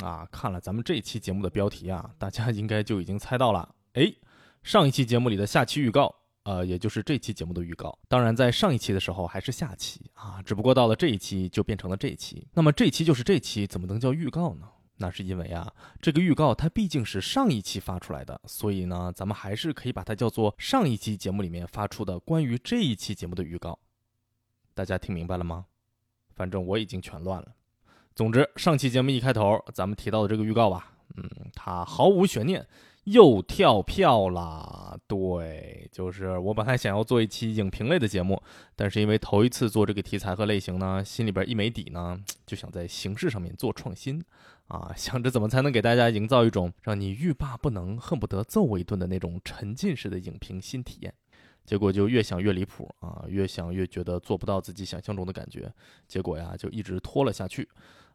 [0.00, 0.26] 啊！
[0.32, 3.74] 看了咱们这期节目的标题啊，大家应该就已经猜到了。
[3.92, 4.12] 哎，
[4.62, 7.98] 上一期节目里的下期预告，呃，也就是这期节目的预告。
[8.08, 12.46] 当然，在上一期的时候还是下期啊，只不过到了这一期就变成了这一期。
[12.54, 14.68] 那么这期就是这期，怎么能叫预告呢？
[14.96, 23.78] 那是因为啊，这个预告它毕竟是上一期发出来的，所以呢，咱们还是可以把它叫做上一期节目里面发出的关于这一期节目的预告。
[24.72, 25.66] 大家听明白了吗？
[26.36, 27.54] 反正我已经全乱了。
[28.14, 32.64] 总之，上期节目一开头咱们提到的这个预告吧，嗯，它毫无悬念，
[33.04, 34.96] 又跳票啦。
[35.08, 38.40] 对，就是我本来想要做一期影评类的节目，
[38.76, 42.16] 但是因为头一次做这个题材和类型呢，心里边一没底呢，
[42.46, 44.22] 就想在形式上面做创新
[44.68, 51.12] 啊，想着怎么才能给大家营造一种让你欲罢不能、恨不得揍我一顿的那种沉浸式的影评新体验。
[51.64, 55.72] 结果就越想越离谱啊，越想越觉得做不到自己想象中的感觉，
[56.06, 57.66] 结果呀就一直拖了下去，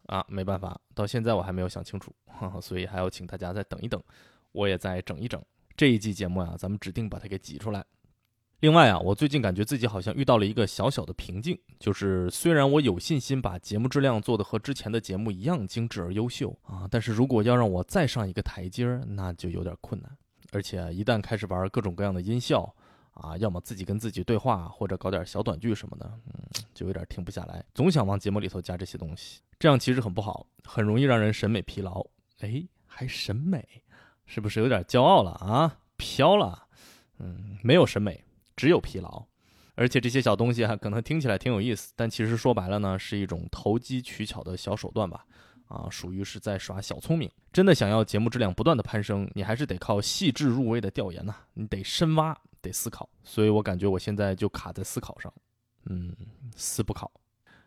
[0.10, 2.12] 啊，没办法，到现在我还没有想清楚，
[2.60, 4.02] 所以还要请大家再等一等，
[4.52, 5.40] 我也再整一整
[5.78, 7.86] 这一季节目呀，咱们指定把它给挤出来。
[8.62, 20.18] 另外啊，我最近感觉自己好像遇到了一个小小的瓶颈，就是虽然我有信心把节目质量做得和之前的节目一样精致而优秀啊，但是如果要让我再上一个台阶儿，那就有点困难，
[20.52, 22.76] 而且一旦开始玩各种各样的音效。
[23.14, 32.02] 啊，要么自己跟自己对话，或者搞点小短剧什么的，嗯，就有点停不下来，总想往节目里头加这些东西，这样其实很不好，很容易让人审美疲劳。
[32.40, 33.68] 哎，还审美，
[34.26, 35.80] 是不是有点骄傲了啊？
[35.98, 36.68] 飘了，
[37.18, 38.24] 嗯，没有审美，
[38.56, 39.26] 只有疲劳。
[39.76, 45.26] 而且这些小东西啊，可能听起来挺有意思，但其实说白了呢，是一种投机取巧的小手段吧。
[45.68, 47.30] 啊，属于是在耍小聪明。
[47.52, 52.40] 真的想要节目质量不断的攀升，你还是得靠细致入微的调研呐，你得深挖。
[52.62, 55.34] 得思考，所以我感觉我现在就卡在思考上，
[55.90, 56.16] 嗯，
[56.56, 57.12] 思不考。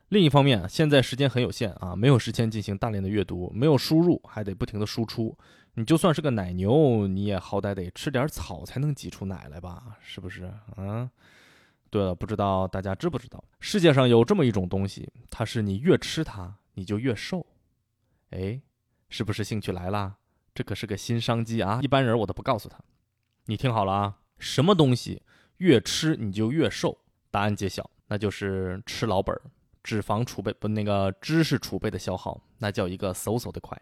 [0.09, 5.37] 另一方面，现在时间很有限啊，没有时间进行大量的阅读，没有输入，还得不停的输出。
[5.75, 9.97] 你就算是个奶牛，你也好歹得吃点草才能挤出奶来吧？
[10.01, 10.45] 是不是？
[10.77, 11.11] 啊，
[11.89, 17.47] 对了，不知道大家知不知道，世界上有这么一种东西，它是你越吃它，你就越瘦。
[18.31, 18.61] 哎，
[19.09, 20.17] 是不是兴趣来了？
[20.55, 21.81] 这可是个新商机啊！
[21.83, 22.79] 一般人我都不告诉他。
[23.47, 24.19] 你听好了啊！
[24.39, 25.23] 什么东西
[25.57, 26.99] 越吃你就越瘦？
[27.31, 29.43] 答案揭晓，那就是吃老本儿，
[29.83, 33.81] 脂肪储备不那个知识储备的消耗，那叫一个嗖嗖的快。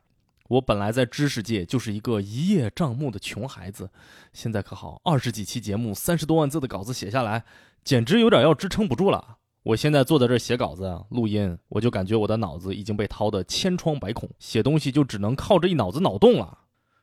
[0.49, 3.89] 我本来在知识界就是一个一叶障目的穷孩子，
[4.33, 7.45] 现在可好，二十几期节目，三十多万字的稿子写下来，
[7.85, 9.37] 简直有点要支撑不住了。
[9.63, 16.61] 我现在坐在这写稿子、录音，我就感觉我的脑子已经被掏得千疮百孔，写东西就只能靠着一脑子脑洞了。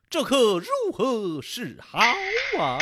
[0.10, 2.00] 这可如何是好
[2.60, 2.78] 啊？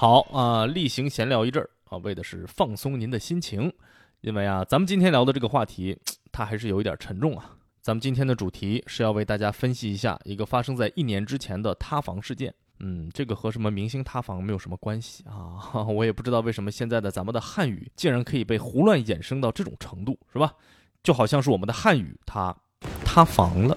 [0.00, 3.72] 好啊，例行闲聊一阵儿啊，为的是放松您的心情，
[4.20, 5.98] 因为啊，咱们今天聊的这个话题，
[6.30, 7.56] 它还是有一点沉重啊。
[7.82, 12.54] 咱们今天的主题是要为大家分析一下一个发生在一年之前的塌房事件。
[12.78, 15.82] 嗯，这个和什么明星塌房没有什么关系啊。
[15.88, 20.54] 我也不知道为什么现在的咱们的汉语竟然可以被胡乱衍生到这种程度，是吧？
[21.02, 22.56] 就好像是我们的汉语它
[23.04, 23.76] 塌房了。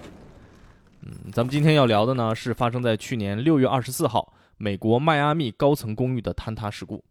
[1.02, 4.32] 嗯，咱们今天要聊的呢，是发生在去年六月二十四号。
[4.62, 7.04] 美国迈阿密高层公寓的坍塌事故，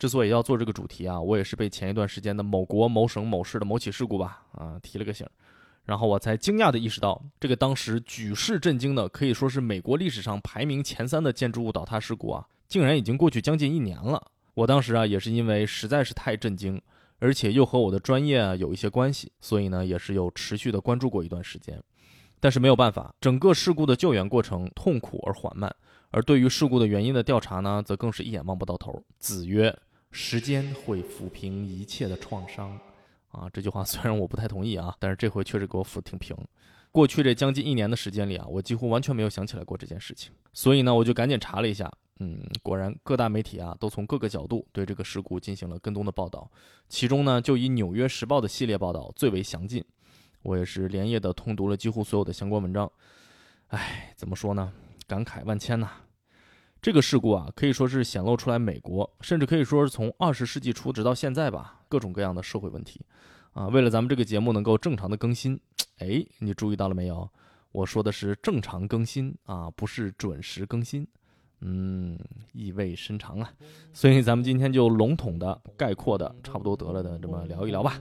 [0.00, 5.24] 之所以要做这个主题啊，我也是被前一段时间的某国某省某市的某起事故吧啊提了个醒，
[5.84, 14.20] 然后我才惊讶的意识到，这个当时举世震惊的，可以说是美国历史上排名前三的建筑物倒塌事故啊，竟然已经过去将近一年了。
[14.54, 16.82] 我当时啊也是因为实在是太震惊，
[17.20, 21.80] 而且又和我的专业啊有一些关系，所以呢也是有持续的关注过一段时间。
[22.40, 25.72] 但是没有办法，整个事故的救援过程痛苦而缓慢。
[26.10, 29.02] 而对于事故的原因的调查呢，则更是一眼望不到头。
[29.18, 29.76] 子曰
[30.10, 32.78] ：“时间会抚平一切的创伤。”
[33.30, 36.34] 啊，这句话 虽然我不太同意啊，但是这回确实给我抚挺平。
[36.90, 40.32] 过去这将近一年的时间里啊，我几乎完全没有想起来过这件事情。
[40.54, 46.50] 所以呢，我就赶紧查了一下，嗯，果然各大媒体啊都从各个角度对这个事故进行了跟踪的报道，
[46.88, 49.84] 其中呢就以《纽约时报》的系列报道最为详尽。
[50.42, 52.90] 我也是连夜的通读了几乎所有的相关文章。
[53.66, 54.72] 唉，怎么说呢？
[55.08, 55.88] 感慨万千呐！
[56.82, 63.00] 这个事故啊，可以说是显露出来美国，甚至可以说是从二十世纪初直到现在吧，各种各样的社会问题。
[63.54, 65.58] 啊，为了咱们这个节目能够正常的更新，
[66.00, 67.28] 哎，你注意到了没有？
[67.72, 71.08] 我说的是正常更新啊，不是准时更新。
[71.60, 72.16] 嗯，
[72.52, 73.50] 意味深长啊，
[73.92, 78.00] 所以咱们今天就笼统的、概括的、差不多得了的这么聊一聊吧。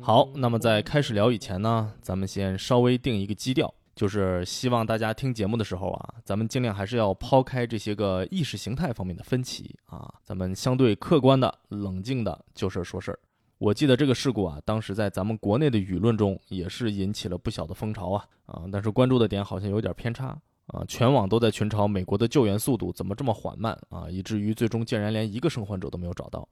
[0.00, 13.18] 好，那么在开始聊以前呢，咱们先稍微定一个基调，就是希望大家听节目的时候啊，咱们尽量还是要抛开这些个意识形态方面的分歧啊，咱们相对客观的、冷静的就事儿说事儿。
[13.64, 18.64] 我记得这个事故啊，当时在咱们国内的舆论中也是引起了不小的风潮啊啊！
[18.70, 26.46] 但是关注的点好像有点偏差啊，全网都在群嘲美国的救援速度怎么这么缓慢啊，以至于最终竟然连一个生还者都没有找到。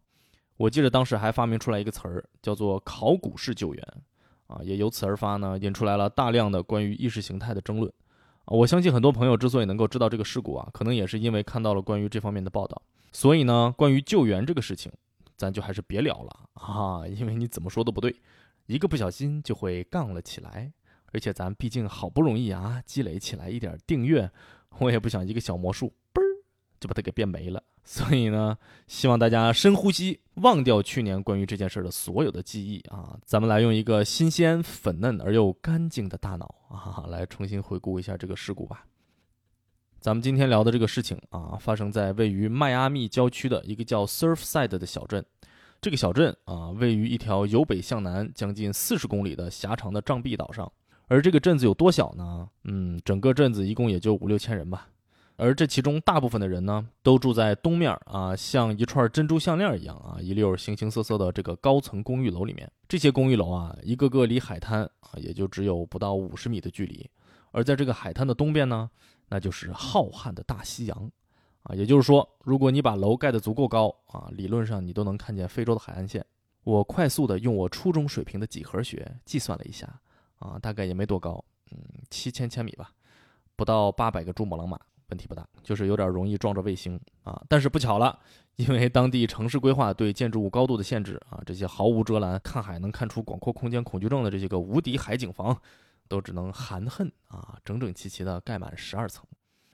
[0.56, 3.88] 我记得当时还发明出来一个词儿，叫做“考古式救援”，
[4.49, 7.93] 啊，也由此而发呢，引出来了大量的关于意识形态的争论。
[8.47, 12.81] 啊，我相信很多朋友之所以能够知道这个事故啊，可能也是因为看到了关于这方面的报道。
[13.12, 14.91] 所以呢，关于救援这个事情。
[15.43, 18.15] 咱就还是别聊了啊，因为你怎么说都不对，
[18.67, 20.73] 一个不小心就会杠了起来。
[21.06, 24.31] 而且咱毕竟好不容易啊积累起来一点订阅，
[24.79, 26.25] 我也不想一个小魔术嘣儿
[26.79, 27.61] 就把它给变没了。
[27.83, 28.56] 所以呢，
[28.87, 38.87] 希望大家深呼吸，忘掉去年关于这件事的所有的记忆啊，咱们来用一个新鲜、粉嫩而又干净的大脑啊，来重新回顾一下这个事故吧。
[40.03, 45.25] 咱们今天聊的这个事情啊，发生在位于迈阿密郊区的一个叫 Surfside 的小镇。
[45.81, 50.71] 这个小镇啊，位于一条由北向南将近四十公里的狭长的障壁岛上。
[51.07, 52.49] 而这个镇子有多小呢？
[52.65, 54.89] 嗯，整个镇子一共也就五六千人吧。
[55.37, 62.69] 而这其中大部分的人呢，都住在东面啊，像一串珍珠项链一样啊，一溜形形色色的这个高层公寓楼里面。
[62.89, 67.09] 这些公寓楼啊，一个个离海滩啊，也就只有不到五十米的距离。
[67.53, 68.91] 而在这个海滩的东边呢？
[69.32, 71.11] 那就是浩瀚的大西洋，
[71.62, 76.23] 啊，也就是说，如果你把楼盖得足够高啊，理论上你都能看见非洲的海岸线。
[76.64, 79.88] 我快速的用我初中水平的几何学计算了一下，
[80.38, 81.79] 啊，大概也没多高，嗯，
[82.11, 82.90] 七千千米吧，
[83.56, 87.43] 不到八百个珠穆朗玛，问题不大，就是有点容易撞着卫星啊。
[87.49, 88.19] 但是不巧了，
[88.56, 95.58] 因为当地城市规划对建筑物高度的限制啊，这些毫无遮拦、看海能看出广阔空间恐惧症的这些个无敌海景房。
[96.12, 99.25] 都只能含恨啊，整整齐齐的盖满十二层，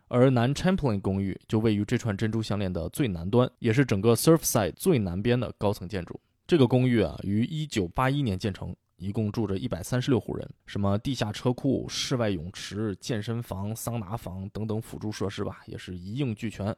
[0.06, 6.20] 而南 Champlain 公寓就位于这串珍珠项链的最南端，也是整个 Surfside 最南边的高层建筑。
[6.46, 16.72] 这个公寓啊，于1981年建成，一共住着136户人，什么地下车库、室外泳池、健身房、桑拿房等等辅助设施吧，也是一应俱全。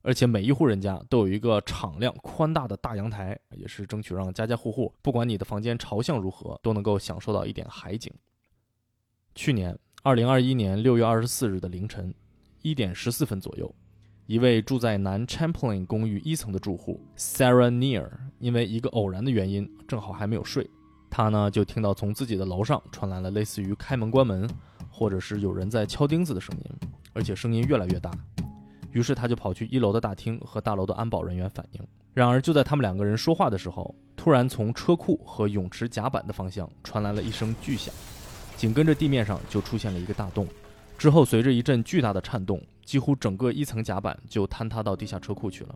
[0.00, 8.10] 而且每一户人家都有一个敞亮宽大的大阳台，也是争取让家家户户，不管你的房间朝向如何，都能够享受到一点海景。
[9.34, 12.12] 去年二零二一年六月二十四日的凌晨
[12.60, 13.74] 一点十四分左右，
[14.26, 20.68] 一位住在南 Champlain 公寓一层的住户 Sarah Near，因为一个偶然的原因，正好还没有睡，
[21.08, 24.48] 他呢就听到从自己的楼上传来了类似于开门关门，
[24.90, 28.10] 或者是有人在敲钉子的声音，而且声音越来越大。
[28.90, 31.80] 于是他就跑去一楼的大厅和大楼的安保人员反映。
[32.12, 37.94] 然而就在他们两个人说话的时候，突然从车库和泳池甲板的方向传来了一声巨响。
[38.62, 40.46] 紧跟着地面上就出现了一个大洞，
[40.96, 45.74] 之后随着一阵巨大的颤动，几乎整个一层甲板就坍塌到地下车库去了。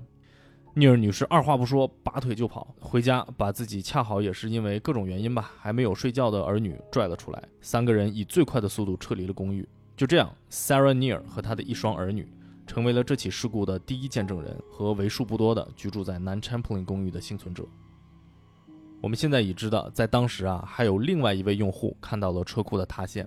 [0.73, 7.43] 尼尔女士二话不说，拔腿就跑回家，把自己恰好也是因为各种原因吧，还没有睡觉的儿女拽了出来。
[7.61, 9.69] 三个人以最快的速度撤离了公寓。
[9.97, 12.33] 就这样，Sarah Near 和她的一双儿女
[12.69, 17.67] 成为了这起事故的第一见证人和为数不多的居住在南 Champlain 公寓的幸存者。
[19.07, 23.25] 我们现在已知的，在当时啊，还有另外一位用户看到了车库的塌陷。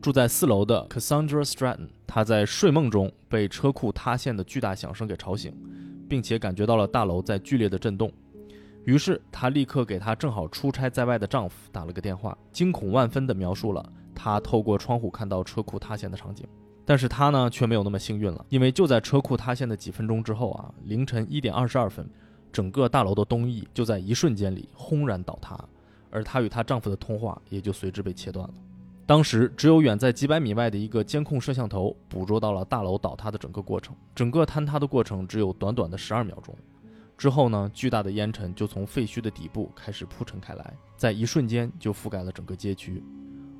[0.00, 5.54] 住在四楼的 Cassandra Stratton，他在睡梦中被车库塌陷的巨大响声给吵醒，
[6.08, 8.10] 并且感觉到了大楼在剧烈的震动。
[8.84, 16.44] 于是他立刻给他正好出差在外的丈夫打了个电话，惊恐万分地描述了他透过窗户看到车库塌陷的场景。
[16.84, 22.10] 但是他呢，却没有那么幸运了，因为就在车库塌陷的几分钟之后啊，凌晨一点二十二分。
[22.52, 25.58] 整个大楼的东翼就在一瞬间里轰然倒塌，
[26.10, 28.54] 而她与她丈夫的通话也就随之被切断了。
[29.04, 33.94] 当时只有远在几百米外的一个监控摄像头捕捉到了大楼倒塌的整个过程。
[34.14, 36.54] 整个坍塌的过程只有短短的十二秒钟。
[37.18, 43.02] 之后呢，巨大的烟尘就从废墟的底部开始铺陈开来，在一瞬间就覆盖了整个街区。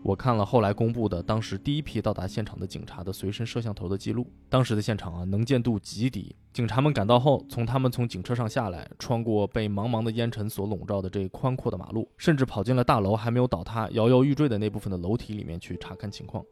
[0.02, 6.34] 我看了后来公布的当时第一批到达现场的警察的随身摄像头的记录，当时的现场啊能见度极低。
[6.52, 16.44] 警察们赶到后，从他们从警车上下来，穿过被茫茫的烟尘所笼罩的这宽阔的马路，甚至跑进了大楼还没有倒塌、摇摇欲坠的那部分的楼体里面去查看情况。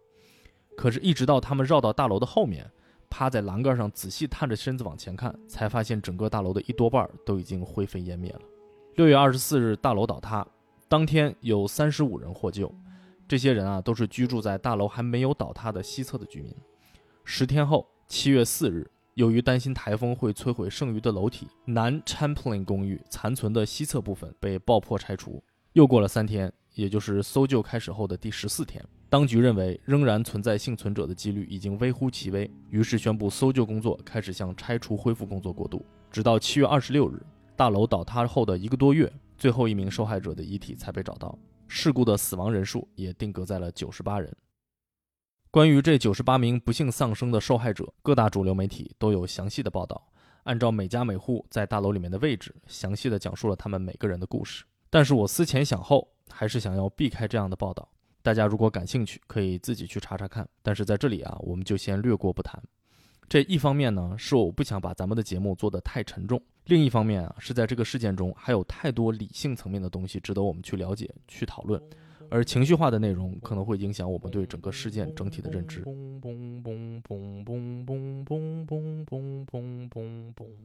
[0.77, 2.71] 可是，一直到他们绕到大楼的后面，
[3.11, 8.41] 趴在栏杆上仔细探着身子往前看，才发现整个大楼的一多半都已经灰飞烟灭了。
[8.95, 10.47] 六月二十四日，大楼倒塌。
[10.89, 12.73] 当天有三十五人获救，
[13.31, 16.53] 这些人啊都是居住在大楼还没有倒塌的西侧的居民。
[17.23, 25.41] 十天后，七月四日，由于担心台风会摧毁剩余的楼体，南 Champlain 公寓残存的西侧部分被爆破拆除。
[25.75, 35.87] 又过了三天，也就是搜救开始后的第十四天，当局认为仍然存在幸存者的几率已经微乎其微，于是宣布搜救工作开始向拆除恢复工作过渡。
[36.11, 39.09] 直到七月二十六日，大楼倒塌后的一个多月，
[39.39, 41.39] 最后一名受害者的遗体才被找到。
[41.73, 44.37] 事故的死亡人数也定格在了九十八人。
[45.53, 50.13] 关于这九十八名不幸丧生的受害者，各大主流媒体都有详细的报道，
[50.43, 54.65] 按照每家每户在大楼里面的位置，详细的讲述了他们每个人的故事。
[54.91, 57.89] 但是我思前想后，还是想要避开这样的报道。
[58.21, 60.47] 大家如果感兴趣，可以自己去查查看。
[60.63, 62.61] 但是在这里啊，我们就先略过不谈。
[63.31, 71.81] 这一方面呢，是我不想把咱们的节目做得太沉重；另一方面啊，是在这个事件中还有太多理性层面的东西值得我们去了解、去讨论，
[72.29, 75.85] 而情绪化的内容可能会影响我们对整个事件整体的认知。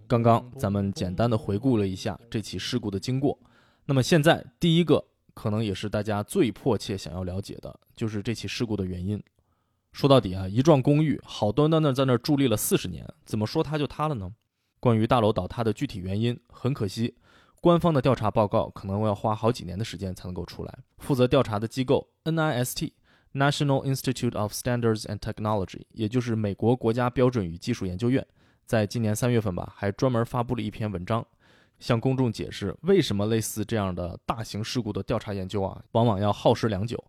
[0.08, 3.38] 刚刚咱们简单的回顾了一下这起事故的经过。
[3.86, 5.06] 那么现在，第一个
[5.36, 9.22] 可能也是大家最迫切想要了解的，就是这起事故的原因。
[9.96, 14.30] 说到底啊，一幢公寓好端端的在那儿伫立了四十年，怎么说它就塌了呢？
[14.82, 17.16] 关于大楼倒塌的具体原因，很可惜，
[17.62, 20.80] 官方的调查报告可能要花好几年的时间才能够出来。
[20.98, 28.28] 负责调查的机构 NIST（National Institute of Standards and Technology），也就是美国国家标准与技术研究院，
[28.66, 31.26] 在今年三月份吧，还专门发布了一篇文章。
[31.80, 37.02] 向公众解释为什么类似这样的大型事故的调查研究啊，往往要耗时良久，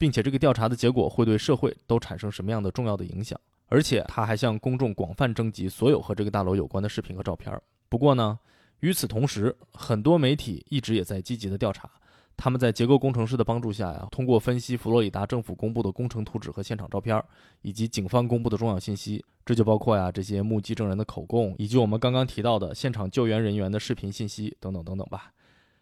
[0.00, 3.38] 并且这个调查的结果会对社会都产生什么样的重要的影响。
[3.68, 7.54] 而且他还向公众广泛征集所有和这个大楼有关的视频和照片。
[7.90, 8.38] 不过呢，
[8.80, 11.88] 与此同时，很多媒体一直也在积极的调查。
[12.34, 17.22] 他们在结构工程师的帮助下呀，通过分析佛罗里达政府公布的工程图纸和现场照片，
[17.60, 25.30] 以及警方公布的重要信息，这就包括呀这些目击证人的口供，以及我们刚刚提到的现场救援人员的视频信息等等等等吧，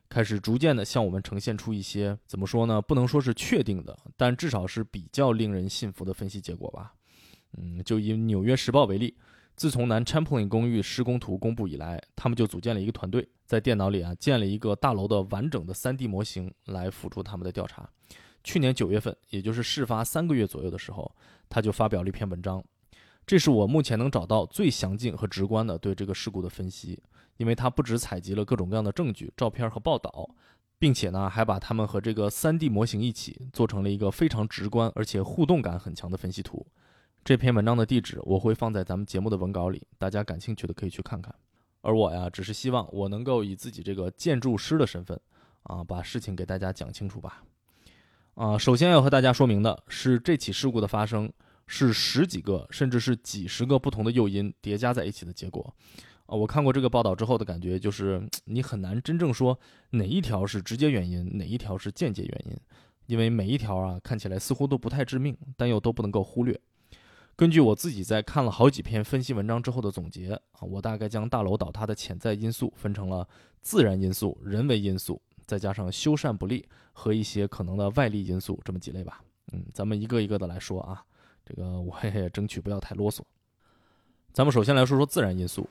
[0.08, 2.80] 开始逐渐的向我们呈现出一些怎么说呢？
[2.80, 6.94] 不能说是确定的，但至少是比较令人信服的分析结果吧。
[7.56, 9.16] 嗯，就以《纽约时报》为例。
[9.54, 17.90] 自从南 Champlain 公寓施工图公布以来，他们就组建了一个团队，在电脑里啊建了一个大楼的完整的 3D 模型来辅助他们的调查。
[18.44, 21.12] 去年九月份，也就是事发三个月左右的时候，
[21.48, 22.64] 他就发表了一篇文章。
[23.26, 27.02] 这是我目前能找到最详尽和直观的对这个事故的分析，
[27.38, 30.28] 因为他不只采集了各种各样的证据、照片和报道，
[30.78, 36.66] 并且呢还把它们和这个 3D 模型一起做成了一个非常直观而且互动感很强的分析图。
[37.24, 41.34] 这篇文章的地址我会放在咱们节目的文稿里，大家感兴趣的可以去看看。
[41.80, 45.18] 而我呀，只是希望我能够以自己这个建筑师的身份，
[45.62, 47.42] 啊，把事情给大家讲清楚吧。
[48.34, 51.32] 啊，首先要和大家说明的是，这起事故的发生
[51.66, 55.74] 是十几个甚至是几十个不同的诱因叠加在一起的结果。
[56.28, 59.58] 啊，我看过这个报道之后的感觉就是，你很难真正说
[59.90, 62.56] 哪一条是直接原因，哪一条是间接原因，
[63.06, 66.60] 因为每一条啊看起来似乎都不太致命，但又都不能够忽略。
[67.34, 73.26] 根据我自己在看了好几篇分析文章之后的总结啊，我大概将大楼倒塌的潜在因素分成了
[73.62, 79.22] 自然因素、人为因素，再加上修缮不力和一些可能的外力因素这么几类吧。
[79.52, 81.02] 嗯，咱们一个一个的来说啊，
[81.46, 83.22] 这个我也争取不要太啰嗦。
[84.34, 85.66] 咱们首先来说说自然因素，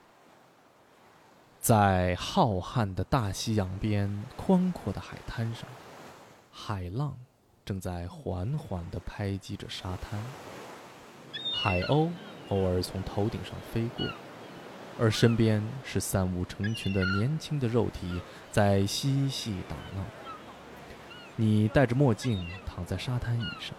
[1.59, 5.67] 在浩瀚的大西洋边宽阔的海滩上，
[6.51, 7.17] 海浪
[7.65, 10.19] 正在缓缓地拍击着沙滩。
[11.53, 12.09] 海鸥
[12.49, 14.07] 偶尔从头顶上飞过，
[14.97, 18.21] 而身边是三五成群的年轻的肉体
[18.51, 20.05] 在嬉戏打闹。
[21.35, 23.75] 你戴着墨镜躺在沙滩椅上，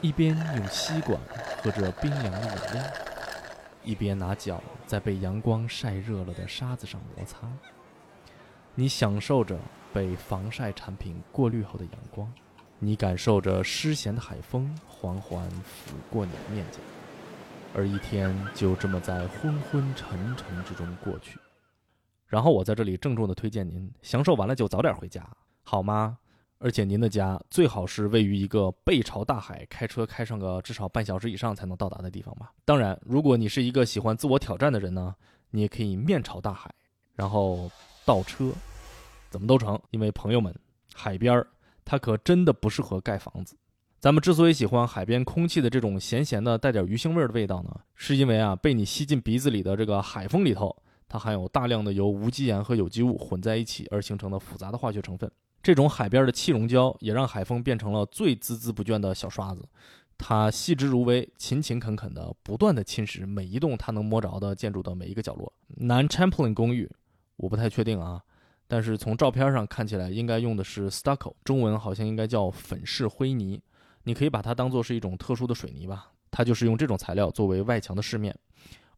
[0.00, 1.20] 一边用吸管
[1.62, 2.82] 喝着冰凉的饮料，
[3.84, 7.48] 一边拿脚在被阳光晒热了的沙子上摩擦。
[8.74, 9.58] 你享受着
[9.92, 12.32] 被防晒产品过滤后的阳光。
[12.80, 16.78] 你感受着湿咸的海风缓缓拂过你的面颊，
[17.74, 21.38] 而一天就这么在昏昏沉沉之中过去。
[22.26, 25.24] 然后我在这里郑重地推荐您，享受完了就早点回家，
[25.62, 26.18] 好吗？
[26.58, 32.52] 而且您的家最好是位于一个背朝大海，开车开上个至少半小时以上才能到达的地方吧。
[32.64, 35.14] 当然，如果你是一个喜欢自我挑战的人呢，
[35.50, 36.70] 你也可以面朝大海，
[37.14, 37.70] 然后
[38.04, 38.52] 倒车，
[39.30, 39.80] 怎么都成。
[39.90, 40.54] 因为朋友们，
[40.94, 41.46] 海边儿。
[41.86, 43.58] 它可真的不适合盖房子。
[44.00, 50.74] 咱们之所以喜欢海边空气的这种咸咸的、带点鱼腥味的味道呢，是因为啊，被你吸进鼻子里的这个海风里头，
[51.06, 55.30] 它含有大量的由无机盐和有机物混在一起而形成的复杂的化学成分。
[55.64, 59.66] 这种海边的气溶胶也让海风变成了最孜孜不倦的小刷子，
[60.18, 65.50] 它细致入微、勤勤恳恳地不断地侵蚀每一栋它能摸着的建筑的每一个角落。
[65.68, 66.90] 南 Champlain 公寓，
[67.36, 68.22] 我不太确定啊，
[68.68, 73.58] 但是从照片上看起来应该用的是 stucco，中文好像应该叫粉饰灰泥，
[74.02, 76.12] 你可以把它当做是一种特殊的水泥吧。
[76.30, 78.38] 它就是用这种材料作为外墙的饰面。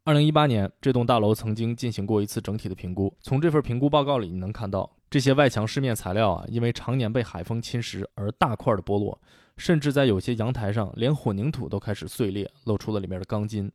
[0.07, 4.89] 二零一八年，这栋大楼曾经进行过一次整体的评估，从这份评估报告里，你能看到。
[5.09, 9.19] 这些外墙饰面材料啊，因为常年被海风侵蚀而大块的剥落，
[9.57, 13.69] 甚至在有些阳台上，连混凝土都开始碎裂，露出了里面的钢筋。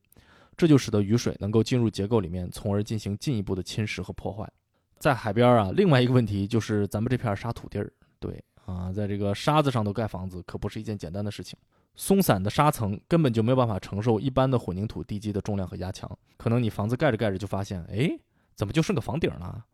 [0.57, 4.51] 这就使得雨水能够进入结构里面，从而进行进一步的侵蚀和破坏。
[4.99, 11.59] 在海边啊，另外一个问题就是咱们这片沙土地儿，对啊，在这个沙子上头盖房子可不是一件简单的事情。
[11.95, 18.11] 松散的沙层根本就没有办法承受一般的混凝土地基的重量和压强，可能你房子盖着盖着就发现，哎，
[18.55, 19.65] 怎么就剩个房顶了？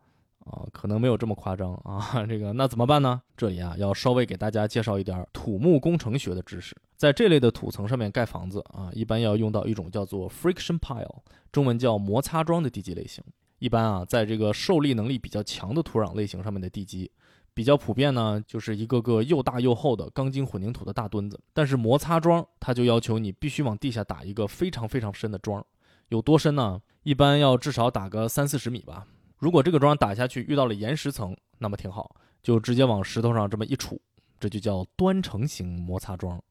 [0.45, 3.21] 啊，可能没有这么夸张啊， 这个那怎么办呢？
[3.37, 6.75] 这里啊要稍微给大家介绍一点土木工程学的知识。
[6.95, 11.21] 在这类的土层上面盖房子啊，一般要用到一种叫做 friction pile，
[11.51, 13.23] 中文叫摩擦桩的地基类型。
[13.59, 17.11] 一般啊，在这个受力能力比较强的土壤类型上面的地基，
[17.59, 21.37] 比较普遍呢，就是一个个又大又厚的钢筋混凝土的大墩子。
[21.51, 25.61] 但是摩擦桩它就要求你必须往地下打一个非常非常深的桩，
[26.07, 26.81] 有多深呢？
[27.03, 29.05] 一般要至少打个三四十米吧。
[29.39, 33.99] 如果这个桩打下去遇到了岩石层，那么挺好，就直接往石头上这么一杵，
[34.39, 36.41] 这就叫端承型摩擦桩，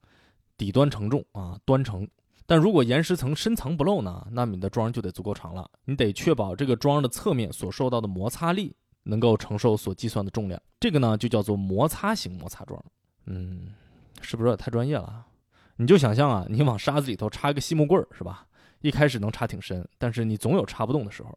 [0.58, 2.06] 底端承重啊，端承。
[2.44, 8.76] 但如果岩石层深藏不露呢，那你的桩就得足够长了，你得确保这个桩的侧面所受到的摩擦力
[9.08, 12.82] 能够承受所计算的重量，这个呢就叫做摩擦型摩擦桩。
[13.24, 13.74] 嗯，
[14.20, 15.24] 是不是有点太专业了？
[15.76, 18.46] 你就想象啊，你往沙子里头插一个细木棍儿，是吧？
[18.80, 21.36] 一开始能插挺深，但是你总有插不动的时候。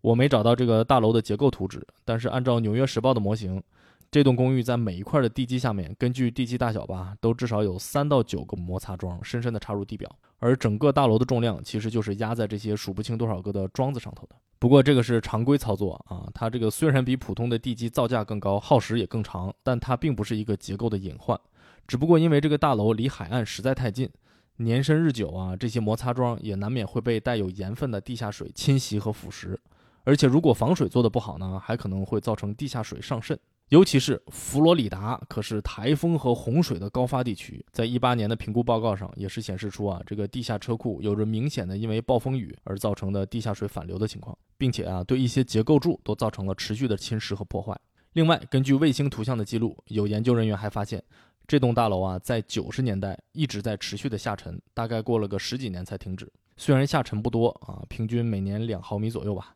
[0.00, 3.62] 我没找到这个大楼的结构图纸，但是按照《纽约时报》的模型，
[4.12, 10.06] 这栋公寓在每一块的地基下面，根据地基大小吧，都至少有三到九个摩擦桩，深深地插入地表。
[10.38, 14.36] 而整个大楼的重量其实就是压在这些数不清多少个的桩子上头的。
[14.58, 21.40] 不过这个是常规操作啊，它这个虽然比普通的地基造价更高，耗时也更长，但它并不是一个结构的隐患。
[21.88, 24.10] 只不过因为这个大楼离海岸实在太近，
[24.56, 29.56] 年深日久啊，这些摩擦桩也难免会被带有盐分的地下水侵袭和腐蚀。
[30.04, 33.38] 而且，如果防水做得不好呢，还可能会造成地下水上渗。
[33.72, 37.64] 尤其是佛罗里达，可是台风和洪水的高发地区。
[37.72, 47.74] 在一八年的评估报告上，也是显示出啊，这个地下车库有着明显的因为暴风雨而造成的地下水反流的情况，并且啊，对一些结构柱都造成了持续的侵蚀和破坏。
[48.12, 51.02] 另外，根据卫星图像的记录，有研究人员还发现，
[51.46, 56.30] 这栋大楼啊，在九十年代一直在持续的下沉，大概过了个十几年才停止。
[56.58, 59.54] 虽然下沉不多啊，平均每年两毫米左右吧。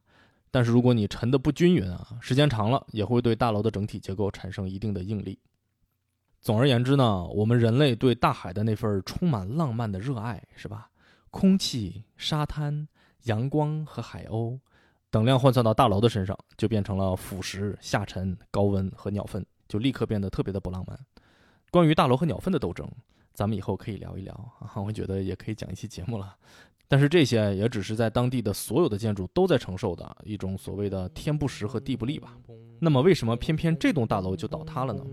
[0.56, 5.38] 但是如果你沉的不均匀啊，时间长了也会对大楼的整体结构产生一定的应力。
[6.40, 10.88] 总而言之呢，我们人类对大海的那份充满浪漫的热爱，是吧？
[11.30, 12.88] 空气、沙滩、
[13.24, 14.58] 阳光和海鸥，
[15.10, 20.98] 等量换算到大楼的身上，就变成了腐蚀、下沉、高温和鸟粪，就立刻变得特别的不浪漫。
[21.70, 22.90] 关于大楼和鸟粪的斗争，
[23.34, 26.34] 咱们以后可以聊一聊啊，我觉得也可以讲一期节目了。
[26.88, 32.36] 但是这些也只是在当地的所有的建筑都在承受的一种所谓的天不时和地不利吧。
[32.78, 35.04] 那么为什么偏偏这栋大楼就倒塌了呢？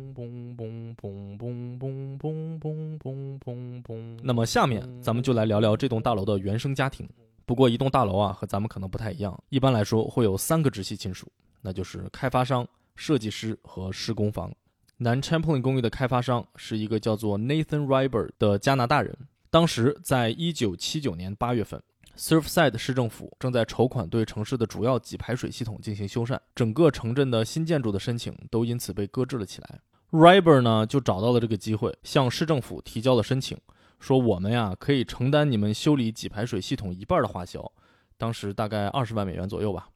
[4.21, 7.09] 那么下面咱们就来聊聊这栋大楼的原生家庭。
[7.45, 11.27] 不过一栋大楼啊和咱们可能不太一样，一般来说会有三个直系亲属，
[11.61, 14.53] 那就是开发商、设计师和施工方。
[14.97, 19.17] 南 Champlain 公寓的开发商是一个叫做 Nathan Riber 的加拿大人。
[19.53, 21.79] 当时，在一九七九年八月份
[22.17, 29.79] ，Surfside 市政府正在筹款对城市的主要给排水系统进行修缮，整个城镇的新建筑的申请都因此被搁置了起来。
[30.09, 33.55] Riber 呢，就找到了这个机会，向市政府提交了申请，
[33.99, 37.71] 说我们呀可以承担你们修理给排水系统一半的花销，
[38.17, 39.87] 当时大概二十万美元左右吧。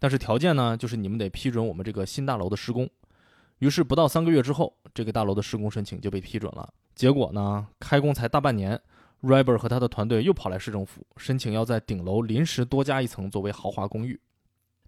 [0.00, 2.90] 但是条件呢，就是你们得批准我们这个新大楼的施工。
[3.60, 6.68] 于是不到三个月之后，这个大楼的施工申请就被批准了。
[6.96, 8.80] 结果呢，开工才大半年。
[9.24, 14.20] Riber 和他的团队又跑来市政府申请，要在顶楼临时多加一层作为豪华公寓。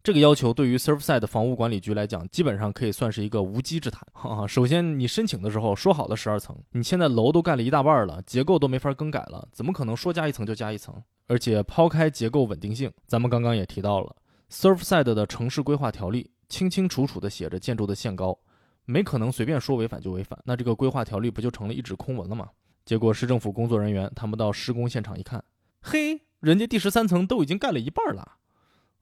[0.02, 4.06] 这个要求对于 Surfside 房屋管理局来讲，基本上可以算是一个无稽之谈。
[4.12, 10.94] 哈哈，首先，你申请的时候说好的十二层，你现在楼都盖了一大半了，结构都没法更改了，怎么可能说加一层就加一层？
[11.26, 14.14] 而且抛开结构稳定性，咱们刚刚也提到了
[14.48, 18.38] ，Surfside 的城市规划条例清清楚楚地写着建筑的限高，
[18.84, 20.38] 没可能随便说违反就违反。
[20.44, 22.48] 那这个规划条例不就成了一纸空文了吗？
[22.86, 25.44] 结果市政府工作人员他们到施工现场一看，
[25.82, 28.38] 嘿，人家第十三层都已经盖了一半了，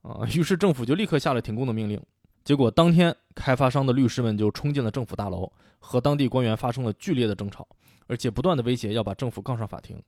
[0.01, 2.01] 啊，于是政府就立刻下了停工的命令。
[2.43, 7.67] 结果当天，开发商的律师们就冲进了政府大楼，和当地官员发生了剧烈的争吵，
[8.07, 10.01] 而且不断的威胁要把政府告上法庭。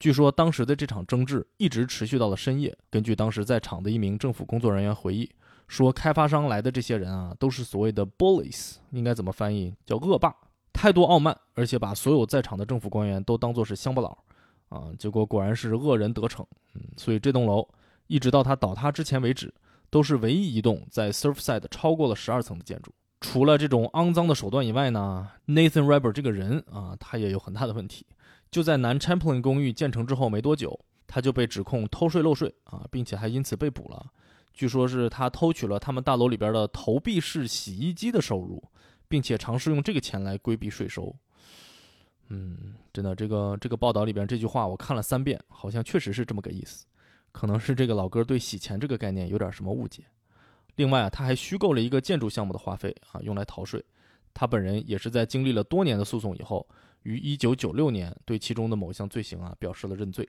[0.00, 2.74] 据说当时的这场争执一直持续到了深夜。
[2.88, 5.30] 根据当时在场的一名政府工作人员回忆
[5.66, 9.74] 说，开发商来的这些人啊，都是所谓的 bullies，应该怎么翻译？
[9.84, 10.34] 叫恶霸，
[10.78, 14.16] 态度傲慢，而且把所有在场的政府官员都当作是乡巴佬。
[14.68, 16.46] 啊，结果果然是恶人得逞。
[16.74, 17.68] 嗯，所以这栋楼
[18.06, 19.52] 一直到它倒塌之前为止，
[19.90, 22.92] 都是唯一一栋在 Surfside 超过了十二层的建筑。
[23.20, 28.06] 除了这种肮脏的手段以外呢，Nathan Reber 这个人啊，他也有很大的问题。
[28.52, 34.06] 就在南 Champlain 公寓建成之后没多久，他就被指控偷税漏税啊，并且还因此被捕了。
[34.52, 38.62] 据说是他偷取了他们大楼里边的投币式洗衣机的收入，
[39.08, 41.14] 并且尝试用这个钱来规避税收。
[42.28, 46.86] 嗯，真的，这个这个报道里边这句话我看了三遍，好像确实是这么个意思。
[47.32, 50.04] 可能是这个老哥对洗钱这个概念有点什么误解。
[50.76, 53.84] 另外啊，他还虚构了一个建筑项目的花费啊，用来逃税。
[54.34, 56.66] 他本人也是在经历了多年的诉讼以后。
[57.04, 60.28] 于一九九六年对其中的某项罪行啊表示了认罪。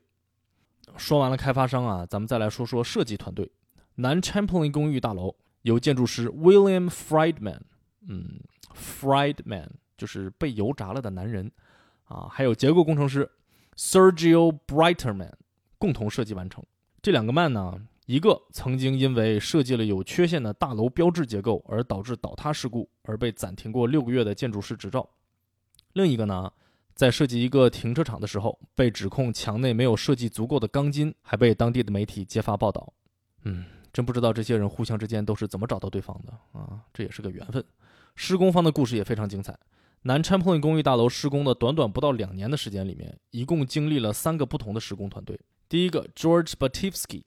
[0.96, 3.52] 说完了开发商啊，咱们再来说说设计团队。
[3.96, 7.60] 南 Champlain 公寓大楼由建筑师 William Friedman，
[8.08, 8.40] 嗯
[8.74, 11.52] ，Friedman 就是被油炸了的男人
[12.06, 13.30] 啊，还有结构工程师
[13.76, 15.34] Sergio Breiterman
[15.78, 16.64] 共同设计完成。
[17.02, 25.10] 这两个 man 呢，一个曾经因为设计了有缺陷的大楼标志结构而导致倒塌事故而被暂停过六个月的建筑师执照，
[25.94, 26.52] 另一个呢。
[26.96, 32.92] 在设计一个停车场的时候，被指控墙内没有设计足够的钢筋，还被当地的媒体揭发报道。
[33.44, 36.82] 嗯，真不知道这些人互相之间都是怎么找到对方的啊！
[36.94, 37.64] 这也是个缘分。
[38.16, 39.58] 施工方的故事也非常精彩。
[40.04, 45.40] 南 Champlain 公寓大楼施工的短短不到两年的时间里面，一共经历了三个不同的施工团队。
[45.68, 47.24] 第一个 George Bativsky，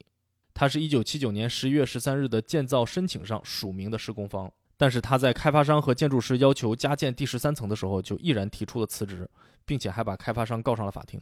[0.55, 9.29] 他是一九七九年十一月十三日的建造申请上署名的施工方，但是他在开发商和建筑师要求加建第十三层的时候，就毅然提出了辞职。
[9.65, 11.21] 并且还把开发商告上了法庭，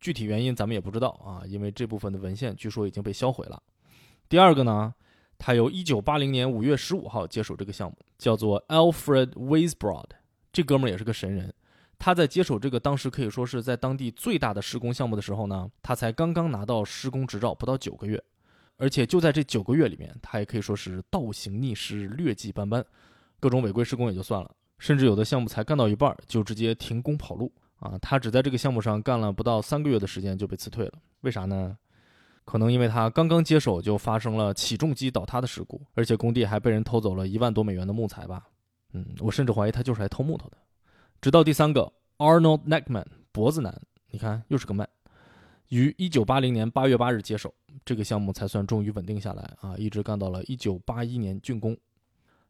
[0.00, 3.62] 具体原因咱们也不知道啊，因为这部分的文献据说已经被销毁了。
[4.28, 4.94] 第二个呢，
[5.38, 10.04] 他由1980年5月15号接手这个项目，叫做 Alfred Wiesbrod
[10.52, 11.52] 这哥们儿也是个神人。
[11.98, 18.22] 他在接手这个当时可以说是在当地最大的施工项目的时候呢，他才刚刚拿到施工执照不到九个月，
[18.76, 22.84] 而且就在这九个月里面，他也可以说是倒行逆施，劣迹斑斑，
[23.40, 27.50] 各种违规施工也就算了，甚至有的项目才干到一半就直接停工跑路。
[27.80, 31.78] 啊，他只在这个项目上干了不到三个月的时间就被辞退了，为啥呢？
[32.48, 38.48] 可能因为他刚刚接手就发生了起重机倒塌的事故，而且工地还被人偷走了一万多美元的木材吧。
[38.94, 40.56] 嗯，我甚至怀疑他就是来偷木头的。
[41.20, 43.78] 直到第三个 Arnold Neckman 脖子男，
[44.12, 44.88] 你看又是个 man，
[45.68, 47.52] 于一九八零年八月八日接手
[47.84, 51.76] 这个项目，才算终于稳定下来啊，一直干到了一九八一年竣工。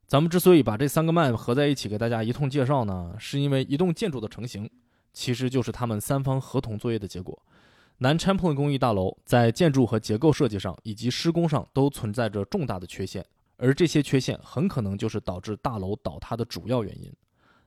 [0.07, 4.71] 咱们之所以把这三个 man 合在一起给大家一通介绍呢，是因为一栋建筑的成型。
[5.13, 7.37] 其实就是他们三方合同作业的结果。
[8.01, 17.13] 南 c h a m p l i n 公寓大楼在建筑和结构设计上以及施工上都存在着重大的缺陷，而这些缺陷很可能就是导致大楼倒塌的主要原因。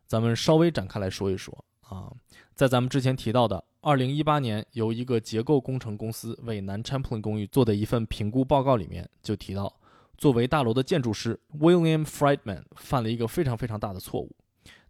[0.07, 2.09] 咱们稍微展开来说一说啊，
[2.55, 9.73] 在咱们之前提到的2018年由一个结构工程公司为南 c h a m p l i n 公寓做的一份评估报告里面就提到，
[10.17, 14.33] 作为大楼的建筑师 William Friedman 犯了一个非常非常大的错误。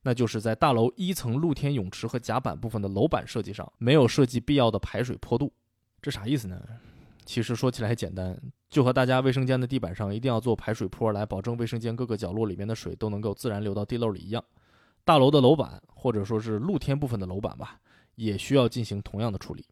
[0.03, 5.51] 那就是在大楼一层露天泳池和甲板部分的楼板设计上，没有设计必要的排水坡度。
[6.01, 6.59] 这啥意思呢？
[7.23, 8.35] 其实说起来简单，
[8.67, 14.43] 就和大家卫生间的地板上一定要做排水坡，来保证卫生间各个角落里面的水都能够自然流到地漏里一样。
[15.05, 17.79] 大楼的楼板或者说是露天部分的楼板吧，
[18.15, 19.65] 也需要进行同样的处理。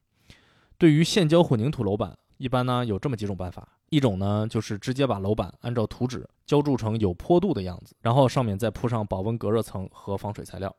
[0.77, 3.67] 对于现浇混凝土楼板，一般呢有这么几种办法。
[3.89, 10.75] 一种呢，就是直接把楼板按照图纸浇筑成有坡度的样子，然后上面再铺上保温隔热层和防水材料。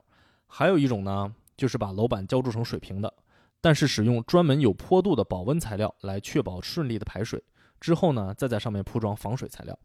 [0.47, 3.13] 还有一种呢，就是把楼板浇筑成水平的，
[3.61, 7.43] 但是使用专门有坡度的保温材料来确保顺利的排水。
[7.81, 9.79] 之后呢，再在上面铺装防水材料。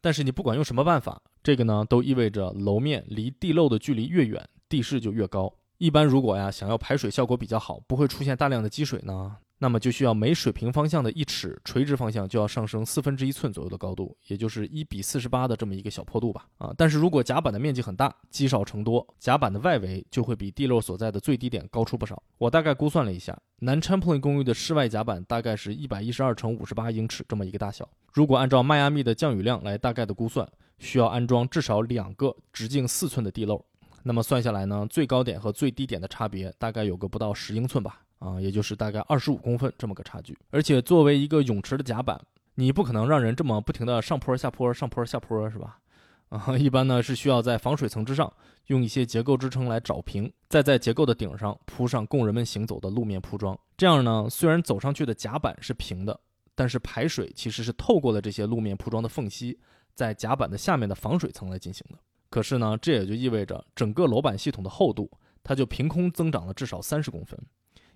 [0.00, 5.54] 但是你不管用什么办法，这个呢都意味着楼面离地漏的距离越远，地势就越高。
[5.78, 9.36] 一般如果呀想要排水效果比较好，不会出现大量的积水呢。
[9.62, 16.48] 那么就需要每水平方向的一尺，垂直方向就要上升四分之一寸左右的高度，也就是一比四十八的这么一个小坡度吧。
[16.58, 22.20] 啊，但是如果甲板的面积很大，积少成多，甲板的外围就会比地漏所在的最低点高出不少。
[22.38, 27.88] 我大概估算了一下，南 Champlain 公寓的室外甲板大概是一百一十二乘五十八英尺这么一个大小。
[28.12, 30.44] 如果按照迈阿密的降雨量来大概的估算，
[30.80, 33.64] 需要安装至少两个直径四寸的地漏。
[34.02, 38.00] 那么算下来呢，最高点和最低点的差别大概有个不到十英寸吧。
[38.22, 42.20] 啊，也就是大概二十五公分这么个差距，而且作为一个泳池的甲板，
[42.54, 45.80] 你不可能让人这么不停的上坡下坡上坡下坡是吧？
[46.28, 48.32] 啊，一般呢是需要在防水层之上
[48.68, 53.58] 用一些结构支撑来找平，再在结构的顶上铺上供人们行走的路面铺装。
[53.76, 56.18] 这样呢，虽然走上去的甲板是平的，
[56.54, 59.58] 但是排水其实是透过了这些路面铺装的缝隙，
[59.94, 61.98] 在甲板的下面的防水层来进行的。
[62.30, 65.10] 可是呢，这也就意味着整个楼板系统的厚度，
[65.42, 67.36] 它就凭空增长了至少三十公分。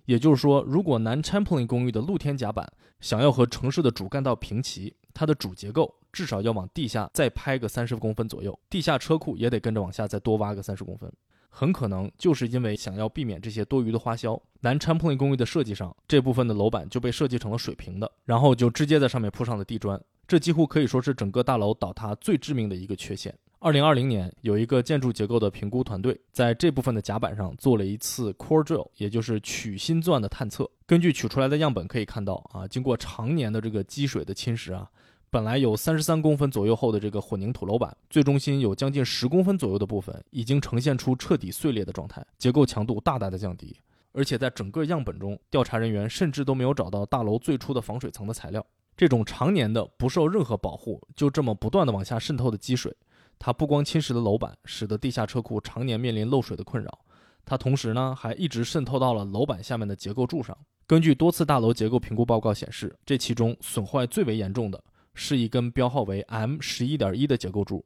[0.07, 2.65] 也就是说，如果南 Champlain 公寓的露天甲板
[3.01, 11.11] 想要和城市的主干道平齐，它的主结构至少要往地下再拍个三十公分左右，地下车库也得跟着往下再多挖个三十公分。
[11.49, 20.01] 很可能就是因为想要避免这些多余的花销，南 Champlain 公寓的设计上这部分的楼板就被设计成了水平的，然后就直接在上面铺上了地砖。
[20.25, 23.33] 这几乎可以说是整个大楼倒塌最致命的一个缺陷。
[23.59, 30.69] 二零二零年，有一个建筑结构的评估团队在这部分的甲板上做了一次 core drill，也就是取芯钻的探测。
[30.85, 34.87] 根据取出来的样本可以看到，啊，经过常年的这个积水的侵蚀啊，
[35.31, 43.75] 本来有三十三公分左右厚的这个混凝土楼板，最中心有将近十公分左右的部分已经呈现出彻底碎裂的状态，结构强度大大的降低。
[44.11, 48.63] 而且在整个样本中，调查人员甚至都没有找到大楼最初的防水层的材料。
[48.95, 52.95] 这种常年的不受任何保护，就这么不断的往下渗透的积水。
[53.39, 56.99] 它不光侵蚀了楼板，使得地下车库常年面临漏水的困扰，
[57.45, 60.57] 它同时呢还一直渗透到了楼板下面的结构柱上。
[60.85, 64.81] 根据多次大楼结构评估报告显示，这其中损坏最为严重的
[65.13, 67.83] 是一根标号为 M 十一点一的结构柱。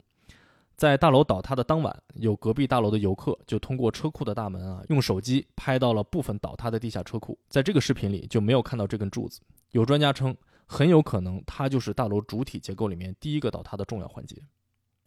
[0.75, 7.37] 在大楼倒塌的当晚，有隔壁大楼的游客就通过车库的大门啊，用手机拍到了部分倒塌的地下车库。
[7.49, 9.41] 在这个视频里就没有看到这根柱子。
[9.71, 10.35] 有专家称，
[10.65, 14.41] 很有可能它就是大楼主体结构里面第一个倒塌的重要环节。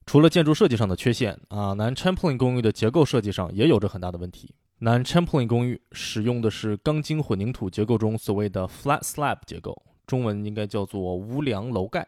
[0.07, 4.55] 除了建筑设计上的缺陷啊，南 Champlain 公寓的结构设计上也有着很大的问题。
[4.81, 12.07] 南 Champlain 公寓使用的是钢筋混凝土结构中所谓的 flat slab 结构，中文应该叫做无梁楼盖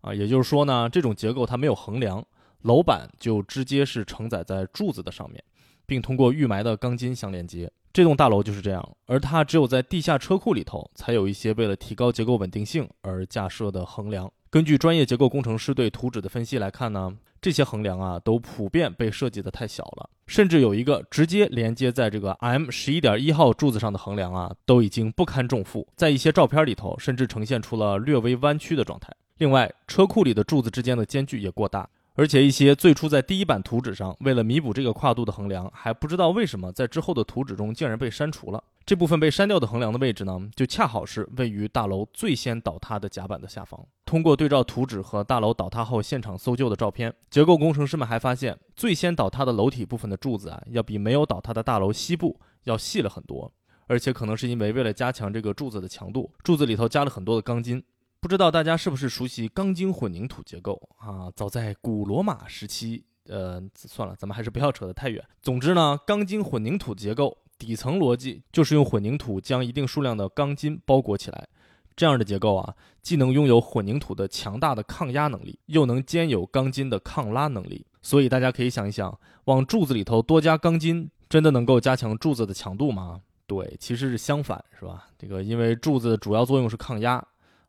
[0.00, 2.24] 啊，也就是说呢，这种结构它没有横梁，
[2.62, 5.42] 楼板就直接是承载在柱子的上面，
[5.84, 7.70] 并通过预埋的钢筋相连接。
[7.92, 14.32] 这栋大楼就是这样，而它只有在地下车库里头才有一些为了提高结构稳定性而架设的横梁。
[14.48, 17.14] 根据专业结构工程师对图纸的分析来看呢。
[17.44, 29.12] 这些横梁啊，都普遍被设计的太小了，甚至有一个直接连接在这个 M 十一点一号柱子上的横梁啊，都已经不堪重负，在一些照片里头，甚至呈现出了略微弯曲的状态。
[29.36, 38.62] 另外，车库里的柱子之间的间距也过大，而且一些最初在第一版图纸上为了弥补这个跨度的横梁，还不知道为什么在之后的图纸中竟然被删除了。
[38.86, 43.84] 这部分被删掉的横梁的位置呢，就恰好是位于大楼最先倒塌的甲板的下方。
[44.04, 53.52] 通过对照图纸和大楼倒塌后现场搜救的照片，结构工程师们还发现，最先倒塌的楼体部分的柱子啊，要比没有倒塌的大楼西部要细了很多。
[53.86, 57.82] 而且可能是因为为了加强这个柱子的强度，柱子里头加了很多的钢筋。
[58.24, 61.30] 不知道大家是不是熟悉钢筋混凝土结构啊？
[61.36, 65.22] 早在古罗马时期，呃，算了，咱们还是不要扯得太远。
[65.42, 67.36] 总之呢，钢筋混凝土结构。
[67.58, 71.46] 底层逻辑就是用混凝土将一定数量的钢筋包裹起来，
[71.94, 77.84] 这样的结构啊，既能拥有混凝土的强大的抗压能力，又能兼有钢筋的抗拉能力。
[78.00, 83.20] 所以大家可以想一想，往柱子里头多加钢筋，真的能够加强柱子的强度吗？
[83.46, 85.08] 对，其实是相反，是吧？
[85.18, 87.22] 这个因为柱子的主要作用是抗压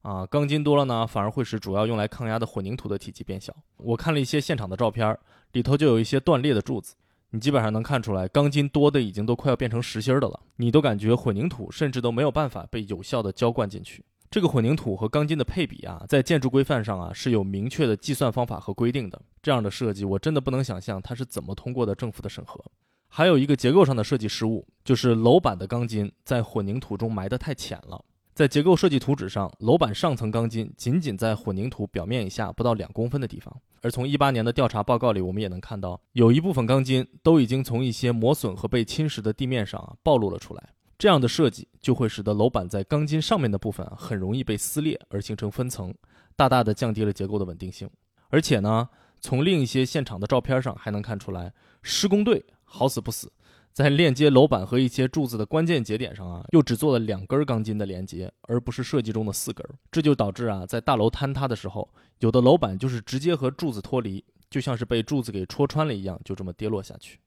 [0.06, 3.52] 啊，钢筋多了呢，反而会使主要用来抗压的混凝土的体积变小。
[3.78, 5.18] 我看了一些现场的照片，
[5.54, 6.94] 里头就有一些断裂的柱子。
[7.32, 10.40] 你基本上能看出来，钢筋多的已经都快要变成实心的了。
[10.58, 14.06] 你都感觉混凝土甚至都没有办法被有效的浇灌进去。
[14.30, 19.20] 这个混凝土和钢筋的配比啊，在建筑规范上啊是有明确的计算方法和规定的。
[19.42, 22.64] 这样的设计，我真的不能想象它是怎么通过的政府的审核。
[23.08, 28.06] 还有一个结构上的设计失误，就是楼板的钢筋在混凝土中埋得太浅了。
[28.36, 33.56] 在结构设计图纸上，楼板上层钢筋仅仅在混凝土表面以下不到两公分的地方。
[33.82, 40.62] 而从一八年的调查报告里，我们也能看到，有一部分钢筋都已经从一些磨损和被侵蚀的地面上啊暴露了出来。
[41.00, 45.96] 这样的设计就会使得楼板在钢筋上面的部分很容易被撕裂而形成分层，
[46.36, 47.90] 大大的降低了结构的稳定性。
[48.28, 48.90] 而且呢，
[49.22, 53.32] 从另一些现场的照片上还能看出来，施工队好死不死。
[53.76, 59.68] 在链接楼板和一些柱子的关键节点上啊，又只做了两根钢筋的连接，而不是设计中的四根。
[59.92, 67.20] 这就导致啊，在大楼坍塌的时候，有的楼板就是直接和柱子脱离，就像是被柱子给戳穿了一样，就这么跌落下去。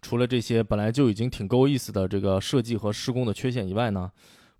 [0.00, 4.12] 除了这些本来就已经挺够意思的这个设计和施工的缺陷以外呢，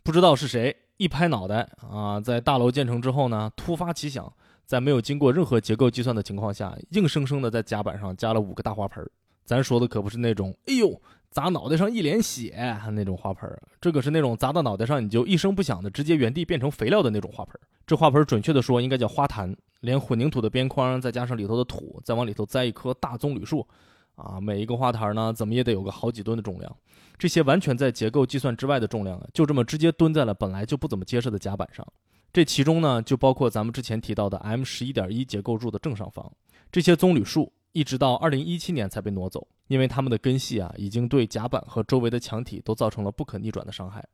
[0.02, 4.32] 不知道是谁一拍脑袋啊，在大楼建成之后呢，突发奇想，
[4.66, 9.08] 在没有经过任何结构计算的情况下，硬生生的在甲板上加了五个大花盆儿。
[9.44, 11.00] 咱说的可不是那种，哎呦，
[11.30, 17.60] 砸脑袋上一脸血那种花盆儿，这可是那种砸到脑袋上你就一声不响的直接原地变成肥料的那种花盆儿。
[17.86, 23.66] 这花盆儿准确的说应该叫花坛，连混凝土的边框再加上里头的土，再往里头栽一棵大棕榈树，
[24.14, 26.76] 啊，每一个花坛呢怎么也得有个好几吨的重量。
[27.18, 31.86] 这些完全在结构计算之外的重量啊，就这么直接蹲在了本来就不怎么结实的甲板上。
[32.32, 36.32] 这其中呢，就包括咱们之前提到的 M 十一点一结构柱的正上方，
[36.70, 37.52] 这些棕榈树。
[37.72, 44.04] 一直到二零一七年才被挪走，因为它们的根系啊，已经对甲板和周围的墙体都造成了不可逆转的伤害。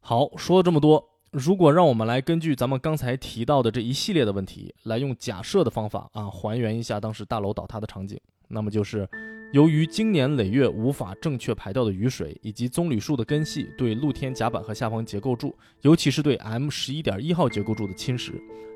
[0.00, 9.06] 好，说了这么多，如果让我们来根据咱们刚才提到的这一系列的问题，来用假设的方法啊，还原一下当时大楼倒塌的场景，那么就是
[9.52, 18.32] 由于经年累月无法正确排掉的雨水，以及棕榈树的根系对露天甲板和下方结构柱，尤其是对 M 十一点一号结构柱的侵蚀。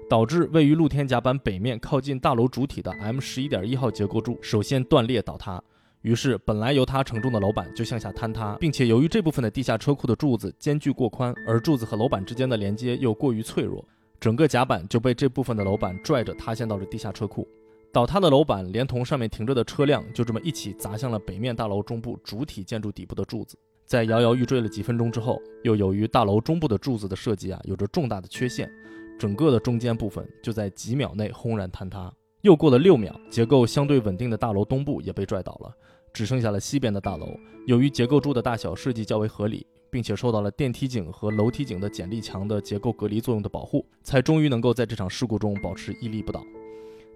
[0.09, 5.61] 导致位于露天甲板北面靠近大楼主体的 M 十一点一号结构柱首先断裂倒塌，
[6.03, 13.85] 于是本来由它承重的楼板就向下坍塌，并且由于这部分的地下车库的柱子间距过宽，而柱子和楼板之间的连接又过于脆弱，
[14.21, 17.47] 整个甲板就被这部分的楼板拽着塌陷到了地下车库。
[17.93, 28.71] 倒塌的楼板连同上面停着的车辆就这么一起砸向了北面大楼中部主体建筑底部的柱子，在摇摇欲坠了几分钟之后，又由于大楼中部的柱子的设计啊有着重大的缺陷。
[29.19, 32.13] 整个的中间部分就在几秒内轰然坍塌。
[32.43, 35.75] 又过了六秒，结构相对稳定的大楼东部也被拽倒了，
[36.13, 37.27] 只剩下了西边的大楼。
[37.67, 46.45] 由于结构柱的大小设计较为合理，并且受到了电梯井和楼梯井的剪力墙的结构隔离作用的保护，才终于能够在这场事故中保持屹立不倒。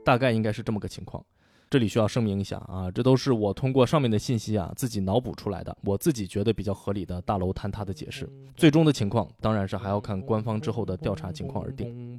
[0.05, 1.25] 大概应该是这么个情况。
[1.71, 8.29] 这里需要声明一下啊，这都是我通过上面的信息啊自己脑补出来的，我自己觉得比较合理的大楼坍塌的解释。
[8.57, 12.19] 最终的情况当然是还要看官方之后的调查情况而定。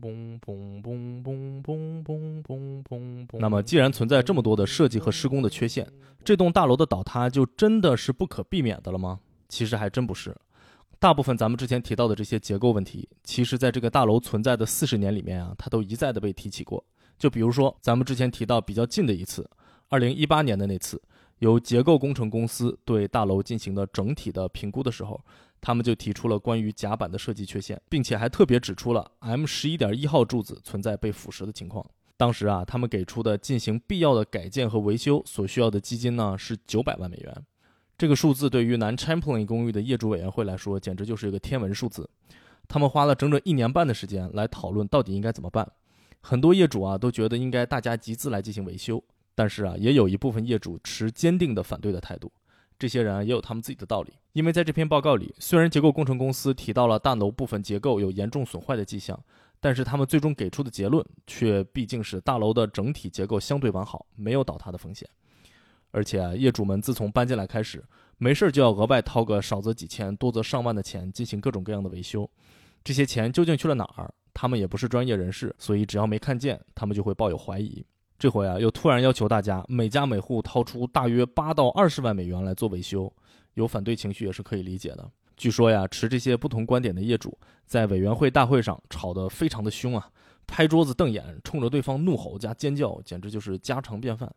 [3.37, 5.85] 那么，既然存在这么多的设计和施工的缺陷，
[6.23, 9.19] 这栋大楼的倒塌就真的是不可避免的了吗？
[9.49, 10.33] 其实还真不是。
[10.97, 16.81] 大部分咱们之前提到的这些结构问题，其实在这个大楼存在的四十年里面啊，它都一再的被提起过。
[17.21, 19.47] 就比如说，咱们之前提到比较近的一次，
[19.89, 20.99] 二零一八年的那次，
[21.37, 25.23] 由结构工程公司对大楼进行的整体的评估的时候，
[25.61, 31.85] 他们就提出了关于甲板的设计缺陷，并且还特别指出了 M 十一点一号柱子存在被腐蚀的情况。
[32.17, 37.45] 当时啊，他们给出的进行必要的改建和维修所需要的基金呢是九百万美元，
[37.99, 42.09] 这个数字对于南 Champlain 公寓的业主委员会来说，简直就是一个天文数字。
[42.67, 45.71] 他们花了整整一年半的时间来讨论到底应该怎么办。
[46.21, 49.03] 很多业主啊都觉得应该大家集资来进行维修，
[49.35, 52.31] 但是啊也有一部分业主持坚定的反对的态度。
[52.77, 59.19] 这些人啊也有他们自己的道理，因为在这篇报告里，虽然结构工程公司提到了大楼部分结构有严重损坏的迹象，
[59.59, 65.07] 但是他们最终给出的结论却毕竟是大楼的整体结构相对完好，没有倒塌的风险。
[65.91, 67.83] 而且啊业主们自从搬进来开始，
[68.17, 72.27] 没事就要额外掏个少则几千、多则上万的钱进行各种各样的维修，
[72.83, 74.11] 这些钱究竟去了哪儿？
[74.33, 77.85] 他们也不是专业人士，所以只要没看见，他们就会抱有怀疑。
[78.17, 83.11] 这回啊，又突然要求大家每家每户掏出大约八到二十万美元来做维修，
[83.55, 85.09] 有反对情绪也是可以理解的。
[85.35, 90.07] 据说呀，持这些不同观点的业主在委员会大会上吵得非常的凶啊，
[90.45, 94.31] 拍桌子瞪眼，冲着对方怒吼加尖叫，简直就是家常便饭。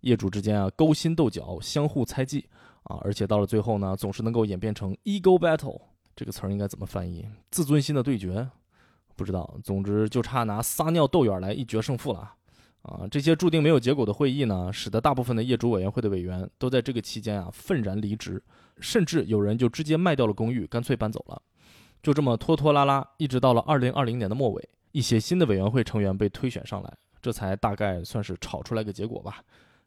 [0.00, 2.44] 业主之间啊，勾心斗角，相互猜忌
[2.82, 5.80] 啊，而且到了最后呢，总是能够演变成 ego battle
[6.16, 7.24] 这个词儿应该怎么翻译？
[7.52, 8.48] 自尊心的对决。
[9.18, 12.32] 不知道，总之就差拿撒尿斗远来一决胜负了，
[12.82, 13.04] 啊！
[13.10, 18.40] 这些注定没有结果的会议呢，使得大部分的业主委员会的委员都在这个期间啊愤然离职，
[18.78, 21.42] 甚至有人就直接卖掉了公寓，干脆搬走了。
[22.00, 29.42] 就这么拖拖拉拉，一直到了二零二零年的末尾，一些新的委员会成员被推选上来，这才大概算是吵出来个结果吧。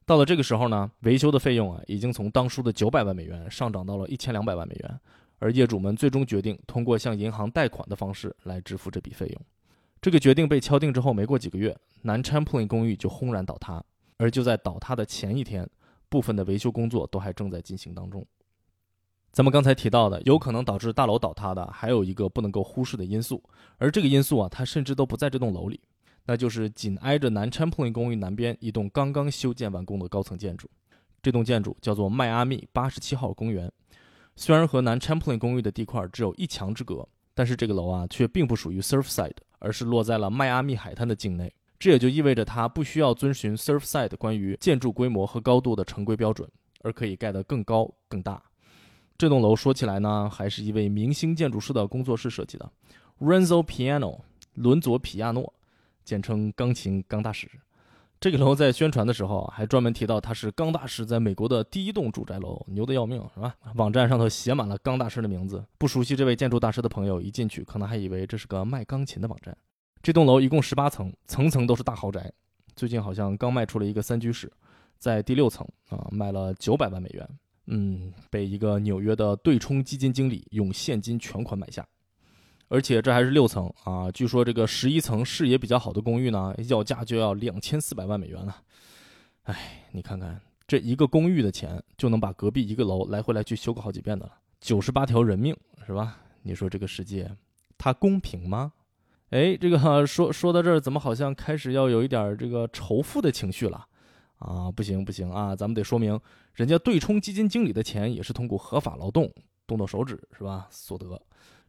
[0.05, 4.99] 到了这个时候呢，维修的费用啊，已经从当初的九百万美元上涨到了一千两百万美元。
[5.41, 9.41] 而业主们最终决定通过向银行贷款的方式来支付这笔费用。
[9.99, 13.83] 这个决定被敲定之后，没过几个月，南 Champlain 公寓就轰然倒塌。
[14.17, 15.67] 而就在倒塌的前一天，
[16.09, 18.23] 部分的维修工作都还正在进行当中。
[19.31, 23.41] 咱们刚才提到的，有可能导致大楼倒塌的，还有一个不能够忽视的因素，
[23.79, 25.79] 而这个因素啊，它甚至都不在这栋楼里，
[26.27, 30.69] 那就是紧挨着南 Champlain 公寓南边一栋刚刚修建完工的高层建筑。
[31.23, 33.71] 这栋建筑叫做迈阿密八十七号公园。
[34.41, 41.53] 虽然和南 Champlain 公寓的地块只有一墙之隔，但是这个楼啊却并不属于 Surfside，而是落在了迈阿密海滩的境内。
[41.77, 46.49] 这也就意味着它不需要遵循 Surfside 关于建筑规模和高度的常规标准，
[46.81, 48.41] 而可以盖得更高更大。
[49.15, 52.67] 这栋楼说起来呢，还是一位明星建筑师的工作室设计的
[53.19, 54.21] ，Renzo Piano，
[54.55, 55.53] 伦佐·皮亚诺，
[56.03, 57.47] 简称钢琴钢大师。
[58.21, 63.55] 这个楼在宣传的时候还专门提到它是钢大师在美国的第一栋住宅楼，牛的要命，是吧？
[63.73, 65.65] 网站上头写满了钢大师的名字。
[65.79, 69.57] 不熟悉这位建筑大师的朋友一进去，可能还以为这是个卖钢琴的网站。
[70.03, 72.31] 这栋楼一共十八层，层层都是大豪宅。
[72.75, 74.51] 最近好像刚卖出了一个三居室，
[74.99, 77.27] 在第六层啊，卖了九百万美元。
[77.65, 81.83] 嗯，被一个纽约的对冲基金经理用现金全款买下。
[82.71, 84.09] 而且这还是六层啊！
[84.11, 88.61] 据说这个十一层视野比较好的公寓呢，要价就要两千四百万美元了。
[89.43, 94.31] 哎，你看看这一个公寓的钱，就能把隔壁一个楼来回来去修个好几遍的了。
[94.61, 95.53] 九十八条人命
[95.85, 96.17] 是吧？
[96.43, 97.29] 你说这个世界，
[97.77, 98.71] 它公平吗？
[99.31, 103.85] 哎，这个说说到这儿，怎么好像开始要有一点这个仇富的情绪了？
[104.37, 106.17] 啊，不行不行啊，咱们得说明，
[106.53, 109.29] 人家对冲基金经理的钱也是通过合法劳动
[109.67, 111.21] 动动手指是吧所得。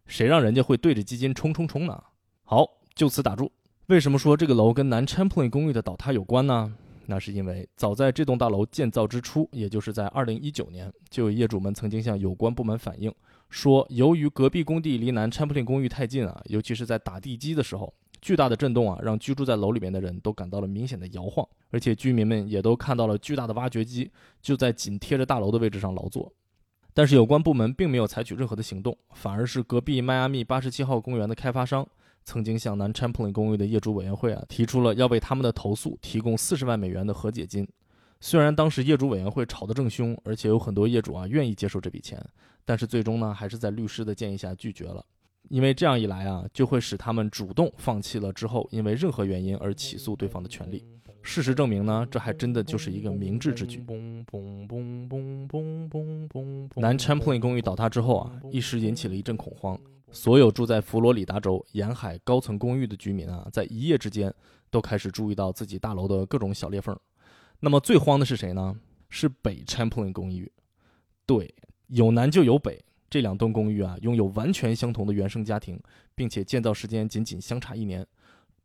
[0.06, 2.02] 谁让人家会对着基金冲冲冲呢？
[2.44, 3.50] 好，就此打住。
[3.86, 6.74] 为什么说这个楼跟南 Champlain 公寓的倒塌有关呢？
[7.06, 13.12] 那是因为早在这栋大楼建造之初，也就是在2019年，就有业主们曾经向有关部门反映，
[13.50, 26.32] 说由于隔壁工地离南 Champlain 公寓太近啊，尤其是在打地基的时候，巨大的震动啊，让居住在楼里面的人都感到了明显的摇晃，而且居民们也都看到了巨大的挖掘机就在紧贴着大楼的位置上劳作。
[26.94, 31.86] 但是有关部门并没有采取任何的行动，反而是隔壁迈阿密八十七号公园的开发商
[32.24, 37.66] 曾经向南 Champlain 公寓的业主委员会啊提出了要为他们的投诉提供四十万美元的和解金。
[38.20, 42.22] 虽然当时业主委员会吵得正凶，而且有很多业主啊愿意接受这笔钱，
[42.64, 45.04] 但是最终呢还是在律师的建议下拒绝了，
[45.48, 50.84] 因为这样一来啊就会使他们主动放弃了之后因为任何原因而起诉对方的权利。
[51.22, 53.78] 事实证明呢，这还真的就是一个明智之举。
[56.76, 59.78] 南 Champlain 公寓倒塌之后啊，一时引起了一阵恐慌。
[60.10, 64.34] 所有住在佛罗里达州沿海高层公寓的居民啊，在一夜之间
[64.70, 66.94] 都开始注意到自己大楼的各种小裂缝。
[67.60, 68.76] 那么最慌的是谁呢？
[69.08, 70.50] 是北 Champlain 公寓。
[71.24, 71.54] 对，
[71.86, 75.80] 有南就有北，这两栋公寓啊，拥有完全相同的原生家庭，
[76.14, 78.06] 并且建造时间仅仅相差一年。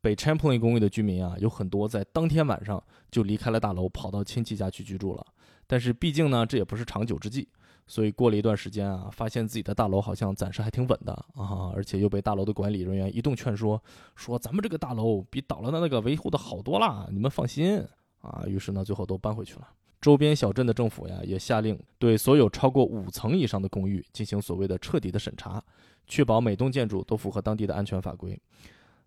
[0.07, 2.81] 北 Champlain 公寓的居民啊，有很多在当天晚上
[3.11, 5.27] 就离开了大楼，跑到亲戚家去居住了。
[5.67, 7.45] 但是毕竟呢，这也不是长久之计，
[7.87, 13.83] 所以过了一段时间啊，发现自己的大楼好像暂时还挺稳的啊，而且又被大楼的管理人员一顿劝说，
[14.15, 17.85] 说咱们这个大楼比倒了的那个维护的好多啦，你们放心
[18.21, 18.45] 啊。
[18.47, 19.67] 于是呢，最后都搬回去了。
[19.99, 25.61] 周边小镇的政府呀，也下令对所有超过五层以上的公寓进行所谓的彻底的审查，
[26.05, 28.39] 确保每栋建筑都符合当地的安全法规。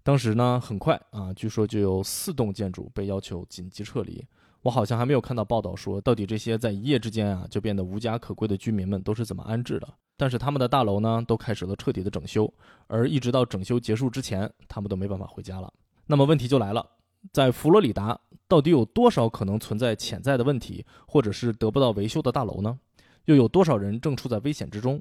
[0.03, 4.25] 当时呢，很快啊，据说就有四栋建筑被要求紧急撤离。
[4.63, 9.89] 我好像还没有看到报道说，到底这些在一夜之间啊就变得无家可归的居民们都是怎么安置的。
[10.17, 12.53] 但是他们的大楼呢，都开始了彻底的整修，
[12.87, 15.73] 而一直到整修结束之前，他们都没办法回家了。
[16.07, 16.87] 那么问题就来了，
[17.33, 22.79] 在佛罗里达，到底有多少可能存在潜在的问题，或者是得不到维修的大楼呢？
[23.25, 25.01] 又有多少人正处在危险之中？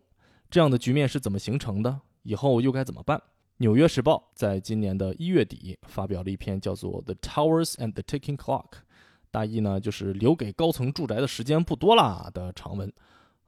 [0.50, 2.00] 这样的局面是怎么形成的？
[2.24, 3.18] 以后又该怎么办？
[3.62, 8.64] 《纽约时报》在今年的一月底发表了一篇叫做《The Towers and the Ticking Clock》，
[9.32, 12.92] 大意呢就是留给高层住宅的时间不多啦的长文。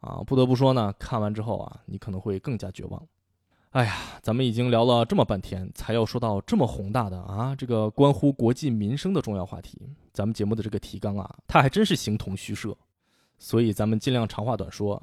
[0.02, 3.02] 啊，不得不说呢，看完之后啊，你可能会更加绝望。
[3.70, 9.80] 哎呀，咱们已经聊了这么半天，才要说到这么宏大的啊，这个关乎国计民生的重要话题，
[10.12, 12.78] 咱们节目的这个提纲啊，它还真是形同虚设。
[13.40, 15.02] 所以咱们尽量长话短说。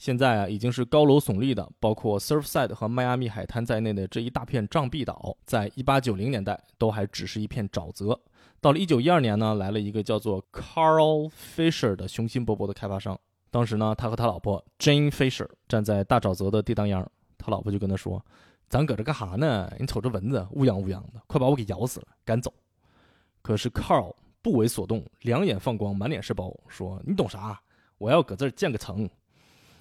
[0.00, 8.18] 现在啊，已经是高楼耸立的，包括 Surfside 和迈阿密海滩在内的这一大片障壁岛，在一八九零年代都还只是一片沼泽。
[8.62, 13.20] 到了一九一二年呢，来了一个叫做 Carl Fisher 的雄心勃勃的开发商。
[13.50, 18.24] 当时呢，他和他老婆 Jane Fisher 站在大沼泽的地当央，他老婆就跟他说
[18.70, 19.70] ：“咱搁这干哈呢？
[19.78, 22.50] 你瞅这蚊子乌泱乌泱的，快把我给咬死了，赶走。”
[23.42, 27.60] 可是 Carl 不为所动，两眼放光，满脸是包，说：“你懂啥？
[27.98, 29.06] 我要搁这儿建个城。”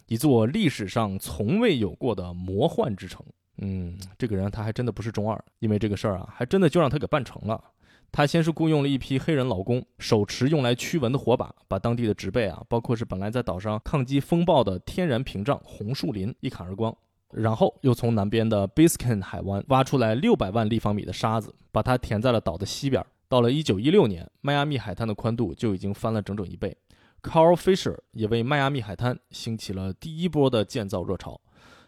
[0.10, 3.24] 一座历史上从未有过的魔幻之城。
[3.60, 7.64] 嗯，这个人他还真的不是中二，因为这个事儿啊，还真的就让他给办成了。
[8.12, 16.96] 他先是雇佣了一批黑人劳工，手持用来驱蚊的火把，把当地的植被啊，包括是本来在岛上抗击风暴的天然屏障红树林一砍而光。
[17.32, 23.06] 然后又从南边的 Biscayne 海湾挖出来六百万立方米的沙子，把它填在了岛的西边。
[23.28, 26.76] 到了1916年，迈阿密海滩的宽度就已经翻了整整一倍。
[27.22, 31.40] Carl Fisher 也为迈阿密海滩兴起了第一波的建造热潮。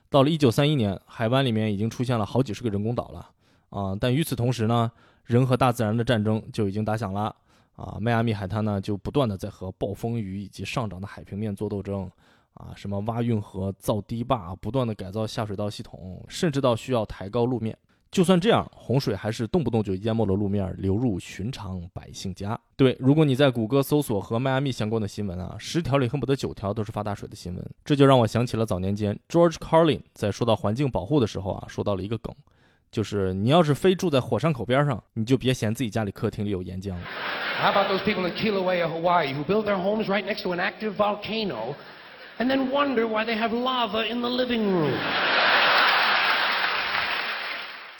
[0.10, 3.30] 到了1931年，海湾里面已经出现了好几十个人工岛了
[3.70, 3.96] 啊！
[4.00, 4.92] 但与此同时呢，
[5.24, 7.34] 人和大自然的战争就已经打响了
[7.78, 7.98] 啊！
[8.02, 12.12] 迈阿密海滩呢，就不断的在和暴风雨以及上涨的海平面做斗争
[12.56, 12.74] 啊！
[12.76, 17.78] 什么挖运河、造堤坝，不断的改造下水道系统，甚至到需要抬高路面。
[18.12, 22.60] 就算这样，洪水还是动不动就淹没了路面，流入寻常百姓家。
[22.76, 27.66] 对，如果你在谷歌搜索和迈阿密相关的新闻啊，十条里恨不得九条都是发大水的新闻。
[27.86, 32.36] 这就让我想起了早年间 George Carlin 在说到环境保护的时候啊，说到了一个梗，
[32.92, 36.94] 就是你要是非住在火山口边上，你就别嫌自己家里客厅里有岩浆。
[37.62, 40.96] How about those people in Kilauea, Hawaii, who build their homes right next to an active
[40.96, 41.76] volcano
[42.40, 44.92] and then wonder why they have lava in the living room?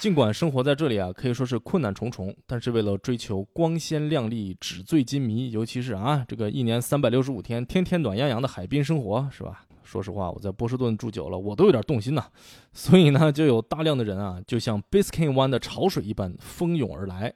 [0.02, 9.64] 尽管生活在这里啊，可以说是困难重重，但是为了追求光鲜亮丽、纸醉金迷，尤其是啊，这个一年三百六十五天，天天暖洋洋的海滨生活，是吧？
[9.84, 12.26] 说实话，我在波士顿住久了，我都有点动心呐。
[12.74, 17.32] 所以呢，就有大量的人啊，就像 Biscayne 湾的潮水一般蜂拥而来。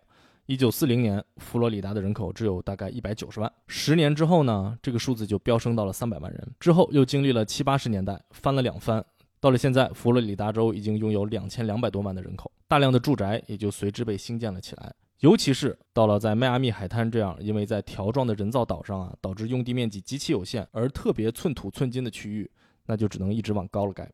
[0.47, 6.47] 一九四零年，佛罗里达的人口只有大概一百九十万，十年之后呢，这个数字就飙升到了三百万人。
[6.59, 9.05] 之后又经历了七八十年代，翻了两番。
[9.45, 14.91] 到了现在，佛罗里达州已经拥有两千两百多万的人口，大量的住宅也就随之被兴建了起来。
[15.19, 22.49] 尤其是到了在迈阿密海滩这样因为在条状的人造岛上啊，导致用地面积极其有限而特别寸土寸金的区域，
[22.87, 24.11] 那就只能一直往高了盖。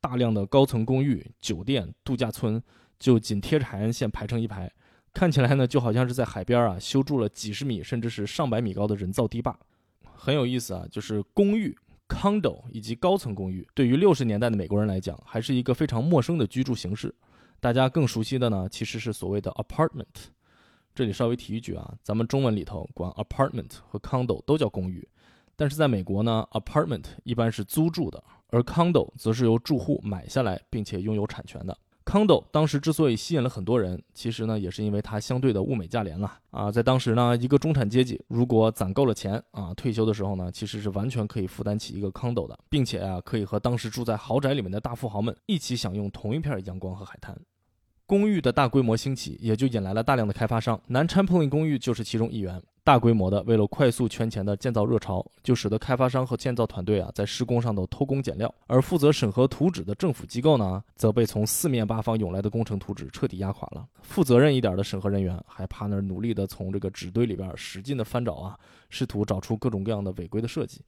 [0.00, 2.58] 大量的高层公寓、酒店、度假村
[2.98, 4.72] 就紧贴着海岸线排成一排，
[5.12, 9.54] 看起来呢就好像是在海边啊修筑了几十米甚至是上百米高的人造堤坝。
[10.14, 11.76] 很有意思啊，就是公寓。
[12.10, 17.14] Condo 以及高层公寓，对于六十年代的美国人来讲，还是一个非常陌生的居住形式。
[17.60, 20.28] 大家更熟悉的呢，其实是所谓的 apartment。
[20.92, 25.06] 这里稍微提一句啊，咱们中文里头管 apartment 和 condo 都叫公寓，
[25.54, 31.78] 但是在美国呢，apartment 一般是租住的，而 condo 则是由住户买下来并且拥有产权的。
[32.10, 36.68] Condo 当时之所以吸引了很多人，其实呢也是因为它相对的物美价廉了啊。
[36.68, 47.38] 在当时呢，一个中产阶级如果攒够了钱啊，退休的时候呢，其实是完全可以负担起一个 condo 的，并且啊，可以和当时住在豪宅里面的大富豪们一起享用同一片阳光和海滩。
[48.06, 52.60] 公寓的大规模兴起，也就引来了大量的开发商，南昌公寓就是其中一员。
[52.82, 63.86] 大规模的为了快速圈钱的建造热潮，就使得开发商和建造团队啊在施工上都偷工减料，而负责审核图纸的政府机构呢，则被从四面八方涌来的工程图纸彻底压垮了。
[64.02, 68.58] 负责任一点的审核人员还趴那儿努力的从这个纸堆里边使劲的翻找啊，
[68.88, 70.82] 试图找出各种各样的违规的设计。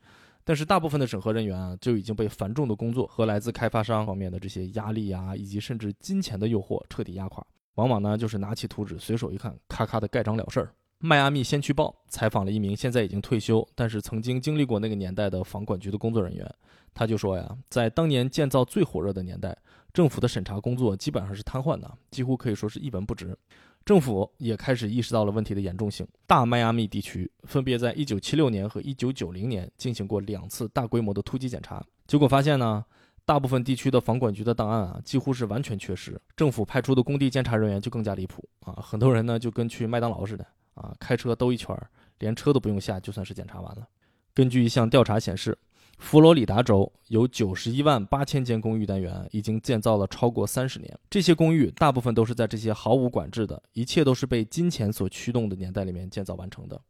[0.45, 7.47] 但是大部分的审核人员啊，就已经被繁重的工作和来自开发商方面的这些压力啊，以及甚至金钱的诱惑彻底压垮。
[7.77, 10.75] 往往呢，就是拿起图纸随手一看，咔咔的盖章了事儿。
[11.05, 16.49] 迈阿密先驱报采访了一名现在已经退休，但是曾经经历过那个年代的房管局的工作人员，
[16.95, 19.57] 他就说呀，在当年建造最火热的年代，
[19.93, 23.37] 政府的审查工作基本上是瘫痪的，几乎可以说是一文不值。
[23.85, 26.07] 政府也开始意识到了问题的严重性。
[26.25, 32.85] 大迈阿密地区分别在1976年和1990年进行过两次大规模的突击检查，结果发现呢，
[33.25, 36.17] 大部分地区的房管局的档案啊，几乎是完全缺失。
[36.37, 41.77] 政府派出的工地监察人员就更加离谱啊，很多人呢就跟去麦当劳似的啊，开车兜一圈，
[42.19, 43.87] 连车都不用下，就算是检查完了。
[44.35, 45.59] 根据一项调查显示。
[45.99, 50.99] 佛罗里达州有九十一万八千间公寓单元，已经建造了超过三十年。
[51.09, 56.81] 这些公寓大部分都是在这些毫无管制的、一切都是被金钱所驱动的年代里面建造完成的。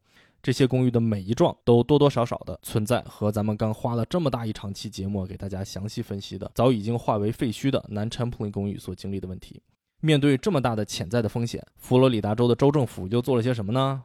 [0.43, 9.61] 这些公寓的每一幢都多多少少的存在和咱们刚花了这么大一长期节目给大家详细分析的早已经化为废墟的南昌普林公寓所经历的问题。
[10.05, 14.03] 面对这么大的潜在的风险，佛罗里达州的州政府又做了些什么呢？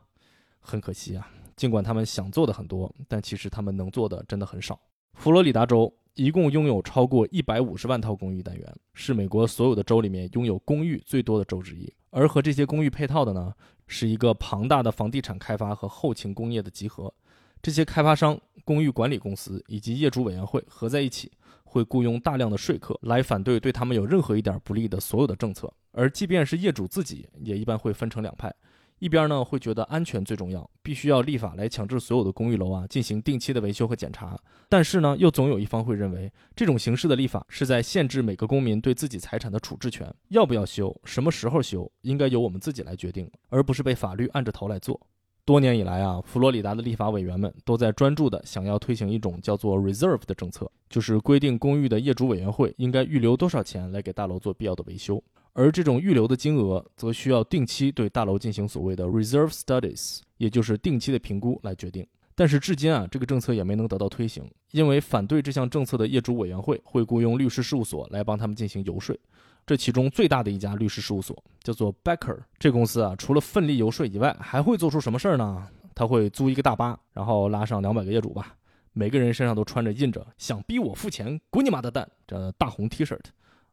[0.60, 1.28] 很可惜啊。
[1.56, 4.80] 尽管他们想做的很多，但其实他们能做的真的很少。
[5.16, 11.92] 佛罗里达州一共拥有超过一百五十万套公寓单元，是美国所有的州里面拥有公寓最多的州之一。
[12.12, 13.52] 而和这些公寓配套的呢，
[13.88, 17.12] 是一个庞大的房地产开发和后勤工业的集合。
[17.60, 21.32] 这些开发商、公寓管理公司以及业主委员会合在一起，
[21.64, 25.74] 会雇佣大量的说客来反对对他们有任何一点不利的所有的政策。
[25.98, 28.54] 而即便是业主自己，也一般会分成两派。
[29.00, 34.40] 一边呢会觉得安全最重要，必须要立法来强制所有的公寓楼啊进行定期的维修和检查。
[34.70, 45.00] 但是呢，又总有一方会认为这种形式的立法是在限制每个公民对自己财产的处置权，要不要修，什么时候修，应该由我们自己来决定，而不是被法律按着头来做。
[45.46, 55.24] 多年以来啊，佛罗里达的立法委员们都在专注的想要推行一种叫做 reserve 的政策，就是规定公寓的业主委员会应该预留多少钱来给大楼做必要的维修。
[55.58, 62.06] 而这种预留的金额，则需要定期对大楼进行所谓的 reserve studies，也就是定期的评估来决定。
[62.36, 69.18] 但是至今啊，这个政策也没能得到推行，因为反对这项政策的业主委员会会雇佣律师事务所来帮他们进行游说。
[69.66, 75.68] 这其中最大的一家律师事务所叫做 Becker，这公司啊，除了奋力游说以外，还会做出什么事儿呢？
[75.96, 78.56] 他会租一个大巴，然后拉上两百个业主吧，
[78.94, 83.18] 每个人身上都穿着印着“想逼我付钱，滚你妈的蛋”这大红 T 恤。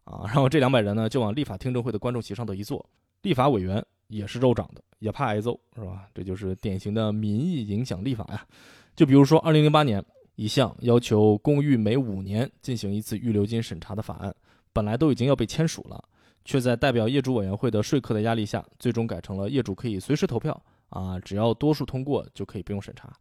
[0.04, 0.22] 啊。
[0.26, 2.84] 然后这两百人呢，就往立法听证会的观众席上头一坐，
[3.22, 6.08] 立法委员也是肉长的，也怕挨揍，是吧？
[6.14, 8.46] 这就是典型的民意影响立法呀。
[8.94, 10.04] 就比如说，二零零八年
[10.36, 14.34] 一项要求公寓每五年进行一次预留金审查的法案，
[14.72, 16.02] 本来都已经要被签署了，
[16.44, 23.12] 却在代表业主委员会的说客的压力下，最终改成了业主可以随时投票啊，只要多数通过就可以不用审查。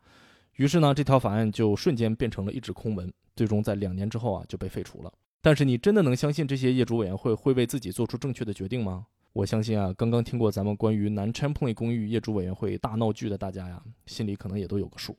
[0.57, 5.11] 于是呢，这条法案就瞬间变成了一纸空文，最终在两年之后啊就被废除了。
[5.45, 9.05] 但是你真的能相信这些业主委员会会为自己做出正确的决定吗？
[9.33, 15.17] 我相信啊，刚刚听过咱们关于南 Champlain 公寓业主委员会大闹剧的大家呀，心里可能也都有个数。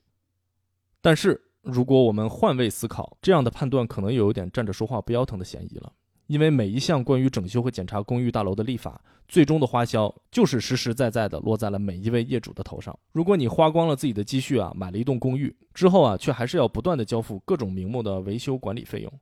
[0.99, 5.93] 但是如果我们换位思考，这样的判断可能有点站着说话不腰疼的嫌疑了。
[6.25, 12.97] 因为每一项关于整修和检查公寓大楼的立法，最终的花销就是实实在在的落在了每一位业主的头上。
[13.11, 19.13] 如果你花光了自己的积蓄啊，买了一栋公寓之后啊，却还是要不断的交付各种名目的维修管理费用，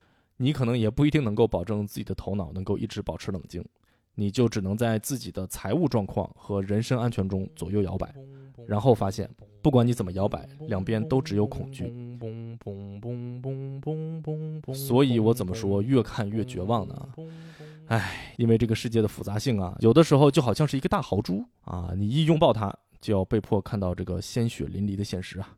[0.44, 3.64] 你可能也不一定能够保证自己的头脑能够一直保持冷静，
[4.16, 8.14] 你就只能在自己的财务状况和人身安全中左右摇摆，
[8.68, 9.30] 然后发现
[9.62, 11.86] 不管你怎么摇摆，两边都只有恐惧。
[14.74, 17.08] 所以我怎么说越看越绝望呢？
[17.88, 25.56] 唉，因为这个世界的复杂性啊，有的时候就好像是一个大豪猪啊，你一拥抱它，就要被迫看到这个鲜血淋漓的现实啊。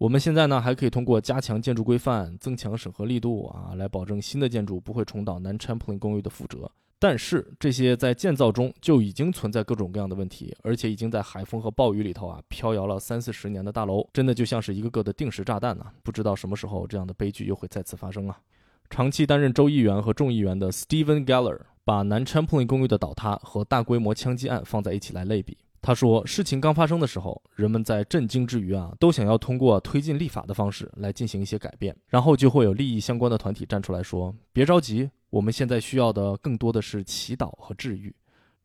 [0.00, 6.72] 我们现在呢，还可以通过加强建筑规范、增强审核力度啊，来保证新的建筑不会重蹈南 Champlain 公寓的覆辙。
[6.98, 15.84] 但是这些在建造中就已经存在各种各样的问题，而且已经在海风和暴雨里头啊飘摇了三四十年的大楼，真的就像是一个个的定时炸弹呢。
[16.02, 18.40] 不知道什么时候这样的悲剧又会再次发生啊！
[18.88, 25.58] 长期担任州议员和众议员的 Stephen Geller 把南 Champlain 公寓的倒塌和大规模枪击案放在一起来类比。
[25.82, 38.12] 他说，事情刚发生的时候，人们在震惊之余啊，都想要通过推进立法的方式来进行一些改变，然后就会有利益相关的团体站出来说：“别着急。”我们现在需要的更多的是祈祷和治愈，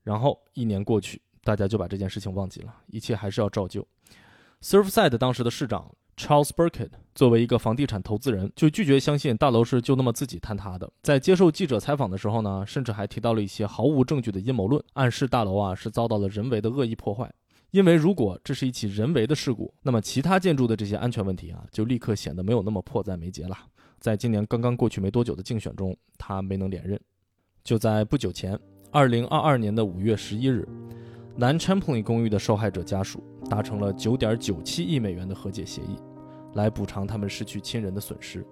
[0.01, 3.87] 然后一年过去，大家就把这件事情忘记了，一切还是要照旧。
[4.63, 10.89] Surfside 当时的市长 Charles Burkett 作为一个房地产投资人，就拒绝相信大楼是就那么自己坍塌的。
[11.03, 17.31] 在接受记者采访的时候呢，甚至还提到了一些毫无证据的阴谋论，暗示大楼啊是遭到了人为的恶意破坏。
[17.71, 23.57] 因为如果这是一起人为的事故，那么其他建筑的这些安全问题啊，就立刻显得没有那么迫在眉睫了。
[23.99, 26.97] 在今年刚刚过去没多久的竞选中，他没能连任。
[27.63, 28.57] 就在不久前，
[28.91, 30.65] 二零二二年的五月十一日，
[31.37, 35.99] 南 Champlin 公寓的受害者家属达成了九点九七亿美元的和解协议，
[36.53, 38.45] 来补偿他们失去亲人的损失。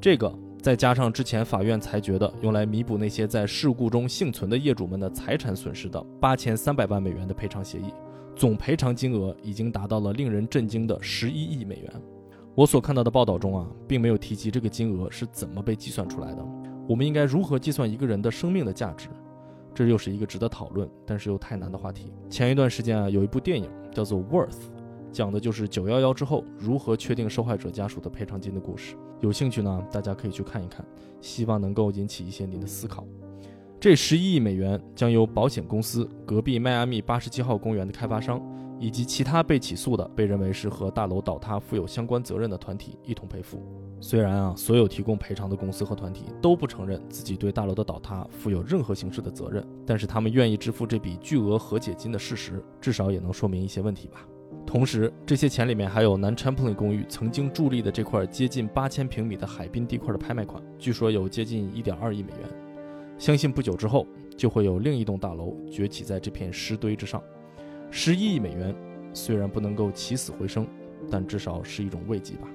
[0.00, 7.94] 这个再加上之前法院裁决的用来弥补那些在事故中幸存的业主们的财产损失的八千三百万美元的赔偿协议，
[8.34, 11.92] 总赔偿金额已经达到了令人震惊的十一亿美元。
[12.56, 16.44] 我所看到的报道中啊，并没有提及这个金额是怎么被计算出来的。
[16.88, 19.06] 我们应该如何计算一个人的生命的价值？
[19.74, 22.12] 这又是一个值得讨论，但是又太难的话题。
[22.28, 24.50] 前一段时间啊，有一部电影叫做《Worth》，
[25.10, 28.96] 讲的就是九幺幺之后如何确定受害者家属的赔偿金的故事。
[29.20, 30.84] 有兴趣呢，大家可以去看一看，
[31.20, 33.06] 希望能够引起一些您的思考。
[33.80, 38.40] 这十一亿美元将由保险公司、隔壁迈阿密八十七号公园的开发商。
[38.82, 43.62] 以及其他被起诉的、被认为是和大楼倒塌负有相关责任的团体一同赔付。
[44.00, 54.26] 虽然啊，所有提供赔偿的公司和团体都不承认自己对大楼的倒塌负有任何形式的责任，但是他们愿意支付这笔巨额和解金的事实，至少也能说明一些问题吧。
[54.66, 62.48] 同时，这些钱里面还有南 Champlain 公寓曾经伫立的这块接近八千平米的海滨地块的拍卖款，据说有接近一点二亿美元。
[63.16, 64.04] 相信不久之后，
[64.36, 67.22] 就会有另一栋大楼崛起在这片尸堆之上。
[67.94, 68.74] 十一亿美元
[69.12, 70.66] 虽然不能够起死回生，
[71.10, 72.48] 但至少是一种慰藉吧。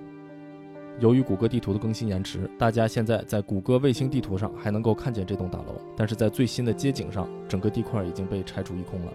[1.00, 9.14] 由于谷歌地图的更新延迟，大家现在在谷歌卫星地图上还能够看见这栋大楼，但是在最新的街景上，整个地块已经被拆除一空了。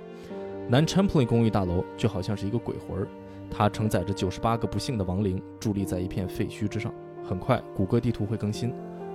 [0.69, 3.05] 南 Champlain 公寓大楼就好像是一个鬼魂，
[3.51, 6.95] 它承载着九十八个不幸的亡灵，伫立在一片废墟之上。
[7.25, 8.73] 很快，谷歌地图会更新，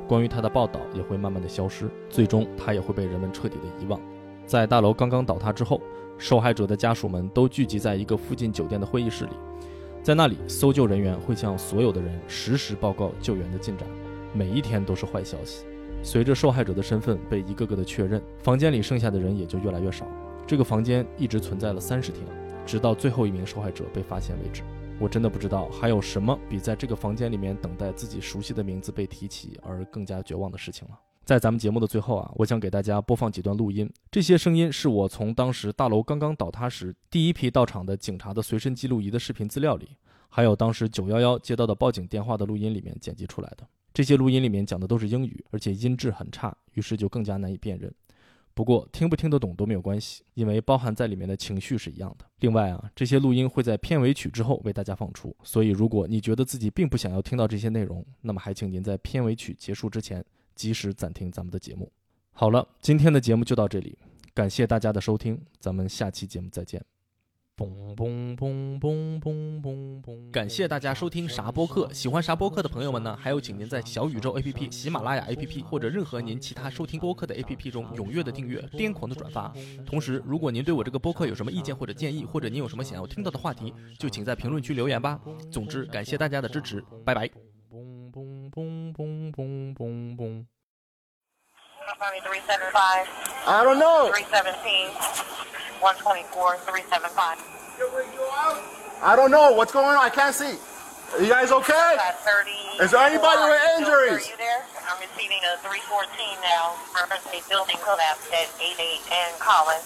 [0.10, 3.98] 关于它的报道也会慢慢的消失，最终它也会被人们彻底的遗忘。
[4.48, 5.80] 在大楼刚刚倒塌之后。
[6.20, 9.32] 受害者的家属们都聚集在一个附近酒店的会议室里，
[10.02, 13.88] 在那里，搜救人员会向所有的人实时报告救援的进展。
[14.34, 15.68] 每一天都是坏消息。
[16.02, 20.08] 随着受害者的身份被一个个的确认，房间里剩下的人也就越来越少。
[20.48, 22.26] 这个房间一直存在了三十天，
[22.66, 24.64] 直到最后一名受害者被发现为止。
[25.00, 30.98] 我真的不知道还有什么比在这个房间里面等待自己熟悉的名字被提起而更加绝望的事情了。
[31.28, 33.92] 在咱们节目的最后啊，我想给大家播放几段录音。
[34.10, 39.90] 这些声音是我从当时大楼刚刚倒塌时第一批到场的警察的随身记录仪的视频资料里，
[40.30, 43.68] 还有当时911接到的报警电话的录音里面剪辑出来的。
[43.94, 47.94] 这些录音里面讲的都是英语，而且音质很差，于是就更加难以辨认。
[48.54, 52.26] 不过听不听得懂都没有关系，因为包含在里面的情绪是一样的。
[52.40, 60.24] 另外啊，这些录音会在片尾曲之后为大家放出，所以如果你觉得自己并不想要听到这些内容，那么还请您在片尾曲结束之前
[60.58, 61.90] 及时暂停咱们的节目。
[62.34, 63.98] 好了，今天的节目就到这里，
[64.34, 66.84] 感谢大家的收听，咱们下期节目再见。
[67.58, 70.32] 嘣嘣嘣嘣嘣嘣嘣！
[70.32, 71.92] 感谢大家收听啥播客。
[71.92, 79.52] 喜欢啥播客的朋友们呢，还有请您在小宇宙 APP、喜马拉雅 APP 或者任何您其他收听播客的 APP 中踊跃的订阅、癫狂的转发。
[79.88, 85.20] 同时，如果您对我这个播客有什么意见或者建议，或者您有什么想要听到的话题，就请在评论区留言吧。
[85.50, 87.47] 总之，感谢大家的支持，拜拜。
[88.18, 90.48] boom, boom, boom, boom, boom, boom.
[93.46, 94.10] I don't know.
[94.10, 94.90] 317,
[95.78, 97.38] 124, 375.
[99.04, 99.98] I don't know what's going on.
[99.98, 100.58] I can't see.
[101.14, 101.98] Are you guys okay?
[102.82, 104.26] Is there anybody with injuries?
[104.26, 104.66] Are you there?
[104.90, 106.74] I'm receiving a 314 now.
[106.98, 109.86] Emergency building collapse at 88 and Collins.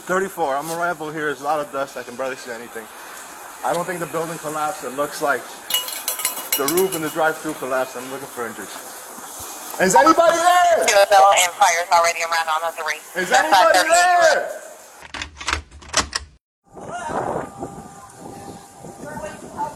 [0.08, 0.56] 34.
[0.56, 1.26] I'm arrival here.
[1.26, 1.98] There's a lot of dust.
[1.98, 2.88] I can barely see anything.
[3.62, 4.84] I don't think the building collapsed.
[4.84, 5.42] It looks like
[6.56, 7.96] the roof and the drive-through collapsed.
[7.96, 8.68] I'm looking for injuries.
[9.80, 10.84] Is anybody there?
[10.84, 13.22] QFL and fires already around on the 3.
[13.22, 14.58] Is That's anybody there?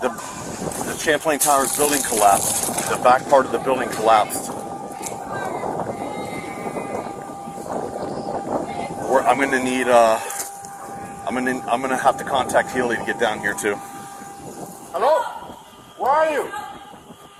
[0.03, 0.09] the,
[0.85, 2.91] the Champlain Towers building collapsed.
[2.91, 4.51] The back part of the building collapsed.
[9.09, 9.89] We're, I'm gonna need.
[9.89, 10.21] Uh,
[11.27, 11.65] I'm gonna.
[11.67, 13.77] I'm gonna have to contact Healy to get down here too.
[14.93, 15.23] Hello?
[15.99, 16.53] Where are you?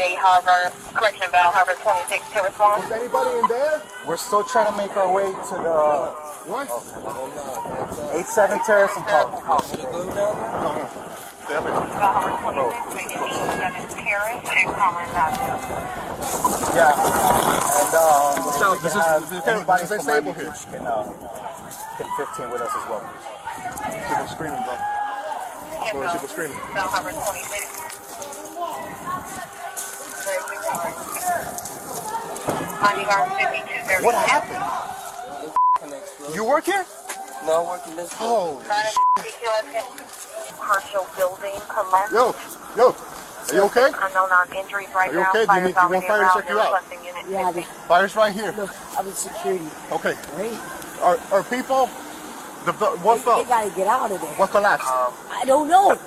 [0.00, 2.82] A Harbor, correction bell, Harbor 26 to respond.
[2.84, 3.80] Is anybody in there?
[4.06, 6.10] We're still trying to make our way to the
[6.50, 6.66] What?
[8.12, 9.30] 87 Terrace and Park.
[11.46, 11.72] Damn it.
[11.94, 15.14] Harbor 26, 87 Terrace and Collins
[16.74, 16.90] Yeah.
[16.90, 20.50] And um, So, this is- have this is- anybody from stable Miami here.
[20.50, 21.06] Beach can, uh,
[21.96, 23.02] can 15 with us as well.
[24.10, 24.74] People screaming, bro.
[25.86, 26.58] People screaming?
[34.02, 34.64] What happened?
[36.34, 36.84] You work here?
[37.46, 38.60] No, working this Oh,
[40.60, 42.12] Herschel building collapse.
[42.12, 42.34] yo,
[42.76, 42.90] yo.
[43.50, 43.86] Are you okay?
[43.92, 45.30] Unknown on injuries right Are you now.
[45.30, 45.44] okay?
[45.46, 46.32] Do you need- you want fire to around.
[46.34, 46.72] check you They're out?
[46.72, 46.98] requesting
[47.30, 47.66] Yeah, 50.
[47.88, 48.52] Fire's right here.
[48.52, 49.68] Look, I'm in security.
[49.92, 50.14] Okay.
[50.36, 50.58] Great.
[51.02, 51.90] Are, are people.
[52.64, 53.42] The, the, what They, fell?
[53.44, 54.30] they gotta get out of there.
[54.34, 54.88] What collapsed?
[54.88, 55.98] I don't know.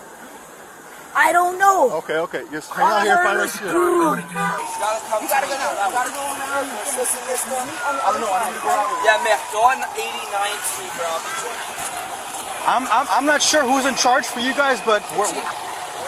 [1.17, 1.89] I don't know.
[2.05, 2.43] Okay, okay.
[2.53, 3.17] Just hang out here.
[3.25, 3.73] Fire is here.
[3.73, 5.73] You gotta go now.
[5.81, 6.61] I gotta go now.
[6.61, 8.29] I don't know.
[8.29, 8.85] I need to go out.
[9.01, 11.09] Yeah, man, go on 89th Street, bro.
[11.09, 11.97] I'll be joining.
[12.69, 15.25] I'm, I'm, I'm not sure who's in charge for you guys, but we're,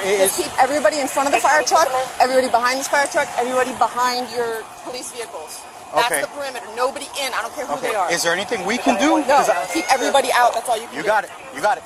[0.04, 1.88] Just keep everybody in front of the fire truck,
[2.22, 5.64] everybody behind this fire truck, everybody behind your police vehicles.
[5.96, 6.22] That's Okay.
[6.22, 6.68] the perimeter.
[6.76, 7.34] Nobody in.
[7.34, 7.90] I don't care who okay.
[7.90, 8.12] they are.
[8.12, 9.18] Is there anything we can do?
[9.26, 10.54] no, 'Cause I- keep everybody out.
[10.54, 11.08] That's all you can you do.
[11.08, 11.32] got it.
[11.56, 11.84] You got it.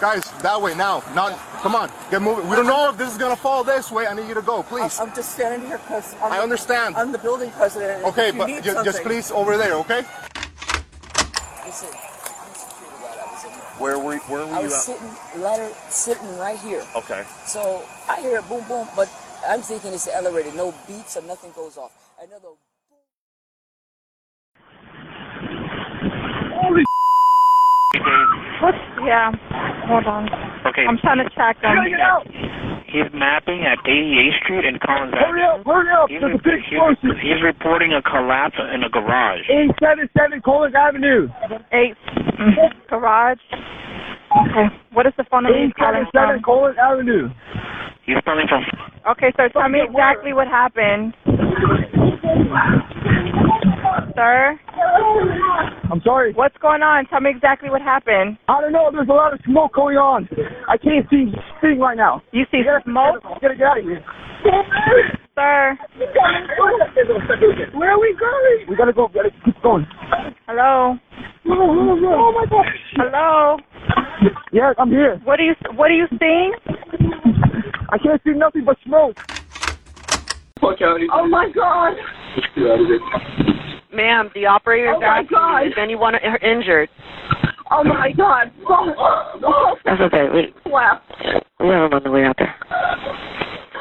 [0.00, 1.02] Guys, that way now.
[1.14, 1.38] Not.
[1.62, 1.90] Come on.
[2.10, 2.48] Get moving.
[2.48, 4.06] We don't know if this is gonna fall this way.
[4.06, 4.98] I need you to go, please.
[5.00, 6.96] I'm just standing here because I'm, understand.
[6.96, 8.04] I'm the building president.
[8.04, 10.04] Okay, but need ju- just please over there, okay?
[11.64, 13.18] Listen, I'm a security guard.
[13.18, 13.60] I was in there.
[13.78, 14.80] Where were Where were I you was at?
[14.80, 16.84] sitting, ladder, sitting right here.
[16.96, 17.24] Okay.
[17.46, 19.08] So I hear a boom, boom, but
[19.48, 20.52] I'm thinking it's the elevator.
[20.52, 21.92] No beeps or nothing goes off.
[22.20, 22.48] Another
[28.64, 28.80] What?
[29.04, 29.28] Yeah.
[29.84, 30.24] Hold on.
[30.64, 30.88] Okay.
[30.88, 31.76] I'm trying to track him.
[32.88, 36.08] He's mapping at 88th Street and Collins Hurry up, hurry up.
[36.08, 36.22] He's,
[36.72, 39.44] he's, he's reporting a collapse in a garage.
[39.76, 41.28] 877 Collins Avenue.
[41.76, 41.92] Eight.
[42.08, 42.88] Mm-hmm.
[42.88, 43.42] Garage.
[43.52, 44.72] Okay.
[44.94, 46.40] What is the phone number he's calling from?
[46.40, 47.28] Collins Avenue.
[48.06, 48.64] He's calling from.
[49.12, 49.50] Okay, sir.
[49.52, 51.12] Tell me exactly what happened.
[54.14, 54.58] Sir,
[55.90, 56.32] I'm sorry.
[56.34, 57.06] what's going on?
[57.06, 58.38] Tell me exactly what happened.
[58.48, 58.90] I don't know.
[58.92, 60.28] There's a lot of smoke going on.
[60.68, 62.22] I can't see thing right now.
[62.32, 63.22] You see smoke?
[63.24, 64.04] We gotta get out of here.
[65.34, 65.76] Sir,
[67.74, 68.66] Where are we going?
[68.68, 69.08] We gotta go.
[69.08, 69.86] We gotta keep going.
[70.46, 70.96] hello?
[71.46, 72.66] Oh my gosh.
[72.96, 73.56] Hello?
[74.52, 75.20] Yes, I'm here.
[75.24, 76.52] What are you What are you seeing?
[77.90, 79.16] I can't see nothing but smoke.
[80.62, 81.94] Oh my God!
[83.94, 85.58] Ma'am, the operator's Oh my asking God.
[85.60, 86.88] you if anyone are injured.
[87.70, 88.50] Oh my God.
[89.84, 90.26] That's okay.
[90.32, 91.00] We, Wow.
[91.60, 92.54] we have him on the way out there.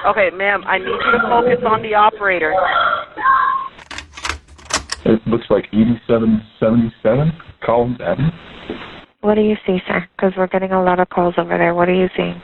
[0.07, 2.53] Okay, ma'am, I need you to focus on the operator.
[5.05, 7.31] It looks like 8777
[7.65, 8.29] Collins Avenue.
[9.21, 10.07] What do you see, sir?
[10.15, 11.73] Because we're getting a lot of calls over there.
[11.73, 12.41] What are you seeing?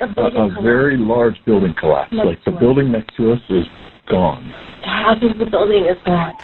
[0.00, 2.12] A, a very large building collapse.
[2.12, 3.64] Like the building next to us is
[4.08, 4.44] gone.
[4.82, 6.34] The Half of the building is gone.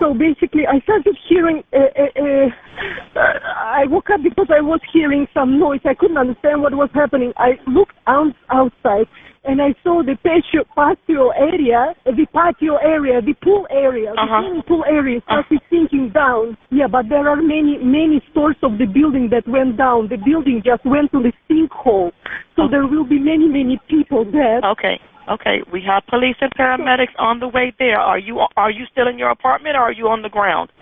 [0.00, 1.62] So basically, I started hearing.
[1.72, 5.80] Uh, uh, uh, I woke up because I was hearing some noise.
[5.84, 7.32] I couldn't understand what was happening.
[7.36, 9.06] I looked out outside
[9.44, 14.42] and I saw the patio, patio area, the patio area, the pool area, the uh-huh.
[14.42, 15.42] swimming pool area uh-huh.
[15.48, 16.56] started sinking down.
[16.70, 20.08] Yeah, but there are many, many stores of the building that went down.
[20.08, 22.12] The building just went to the sinkhole.
[22.56, 22.68] So oh.
[22.70, 24.60] there will be many, many people there.
[24.76, 25.00] Okay.
[25.30, 28.00] Okay, we have police and paramedics on the way there.
[28.00, 30.72] Are you are you still in your apartment or are you on the ground?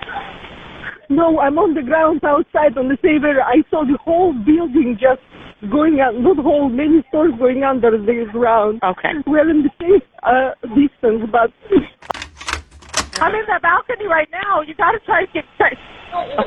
[1.09, 3.43] No, I'm on the ground outside on the same area.
[3.43, 5.25] I saw the whole building just
[5.73, 8.81] going out, not whole, many stores going under the ground.
[8.85, 9.17] Okay.
[9.27, 11.49] We're in the same uh, distance, but
[13.25, 14.61] I'm in the balcony right now.
[14.61, 15.45] You got to try to get.
[15.57, 15.73] Try.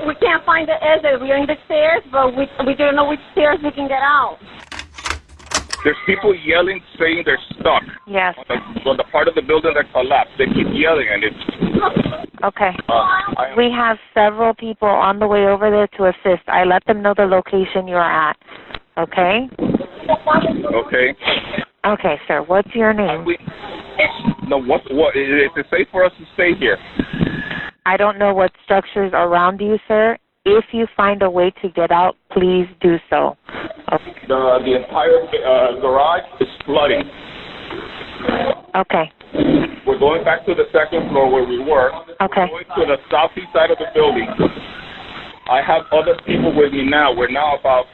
[0.08, 1.20] We can't find the exit.
[1.20, 4.38] We're in the stairs, but we we don't know which stairs we can get out.
[5.84, 7.82] There's people yelling, saying they're stuck.
[8.06, 8.36] Yes.
[8.38, 10.34] On the, on the part of the building that collapsed.
[10.38, 12.22] They keep yelling, and it's.
[12.44, 12.74] Okay.
[12.88, 16.48] Uh, I, We have several people on the way over there to assist.
[16.48, 18.38] I let them know the location you're at.
[18.98, 19.50] Okay?
[20.74, 21.16] okay.
[21.86, 22.44] Okay, sir.
[22.46, 23.26] What's your name?
[23.26, 23.38] We,
[24.48, 24.82] no, what?
[24.92, 25.16] What?
[25.16, 26.78] Is it safe for us to stay here?
[27.86, 30.18] I don't know what structures around you, sir.
[30.46, 33.38] If you find a way to get out, please do so.
[33.94, 34.14] Okay.
[34.28, 37.04] The the entire uh, garage is flooding.
[38.76, 39.12] Okay.
[39.86, 41.92] We're going back to the second floor where we were.
[42.22, 42.46] Okay.
[42.52, 44.28] We're going to the southeast side of the building.
[45.50, 47.14] I have other people with me now.
[47.16, 47.86] We're now about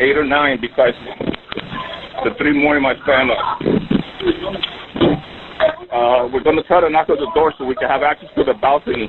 [0.00, 0.94] eight or nine because
[2.24, 3.36] the three more in my family.
[5.92, 8.28] Uh, we're going to try to knock on the door so we can have access
[8.34, 9.08] to the balcony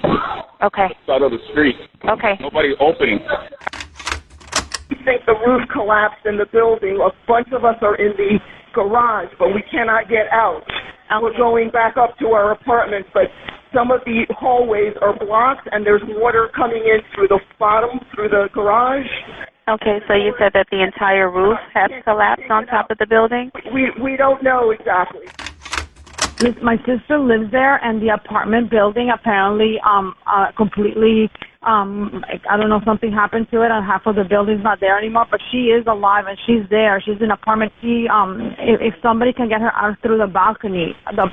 [0.61, 0.87] Okay.
[1.07, 1.75] side of the street.
[2.09, 2.37] Okay.
[2.39, 3.19] Nobody opening.
[4.89, 6.99] We think the roof collapsed in the building.
[7.01, 8.37] A bunch of us are in the
[8.75, 10.61] garage, but we cannot get out.
[11.21, 13.31] We're going back up to our apartments, but
[13.73, 18.29] some of the hallways are blocked, and there's water coming in through the bottom, through
[18.29, 19.07] the garage.
[19.67, 23.49] Okay, so you said that the entire roof has collapsed on top of the building?
[23.73, 25.33] We we don't know exactly.
[26.39, 31.29] Lis- My sister lives there, and the apartment building apparently um uh, completely
[31.63, 34.97] um I don't know something happened to it, and half of the building's not there
[34.97, 35.27] anymore.
[35.29, 37.01] But she is alive, and she's there.
[37.01, 37.71] She's in apartment.
[37.81, 41.27] She um if, if somebody can get her out through the balcony, the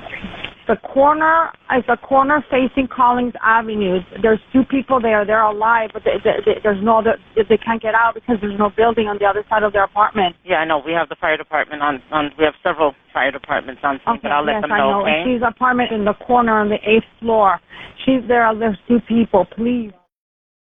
[0.67, 3.99] the corner is the corner facing Collins Avenue.
[4.21, 5.25] There's two people there.
[5.25, 8.57] They're alive, but they, they, they, there's no other, they can't get out because there's
[8.57, 10.35] no building on the other side of their apartment.
[10.45, 10.81] Yeah, I know.
[10.83, 14.31] We have the fire department on, on we have several fire departments on scene, but
[14.31, 15.01] I'll let yes, them I know, know.
[15.03, 15.23] okay?
[15.25, 17.59] She's apartment in the corner on the eighth floor.
[18.05, 18.47] She's there.
[18.57, 19.45] There's two people.
[19.55, 19.91] Please.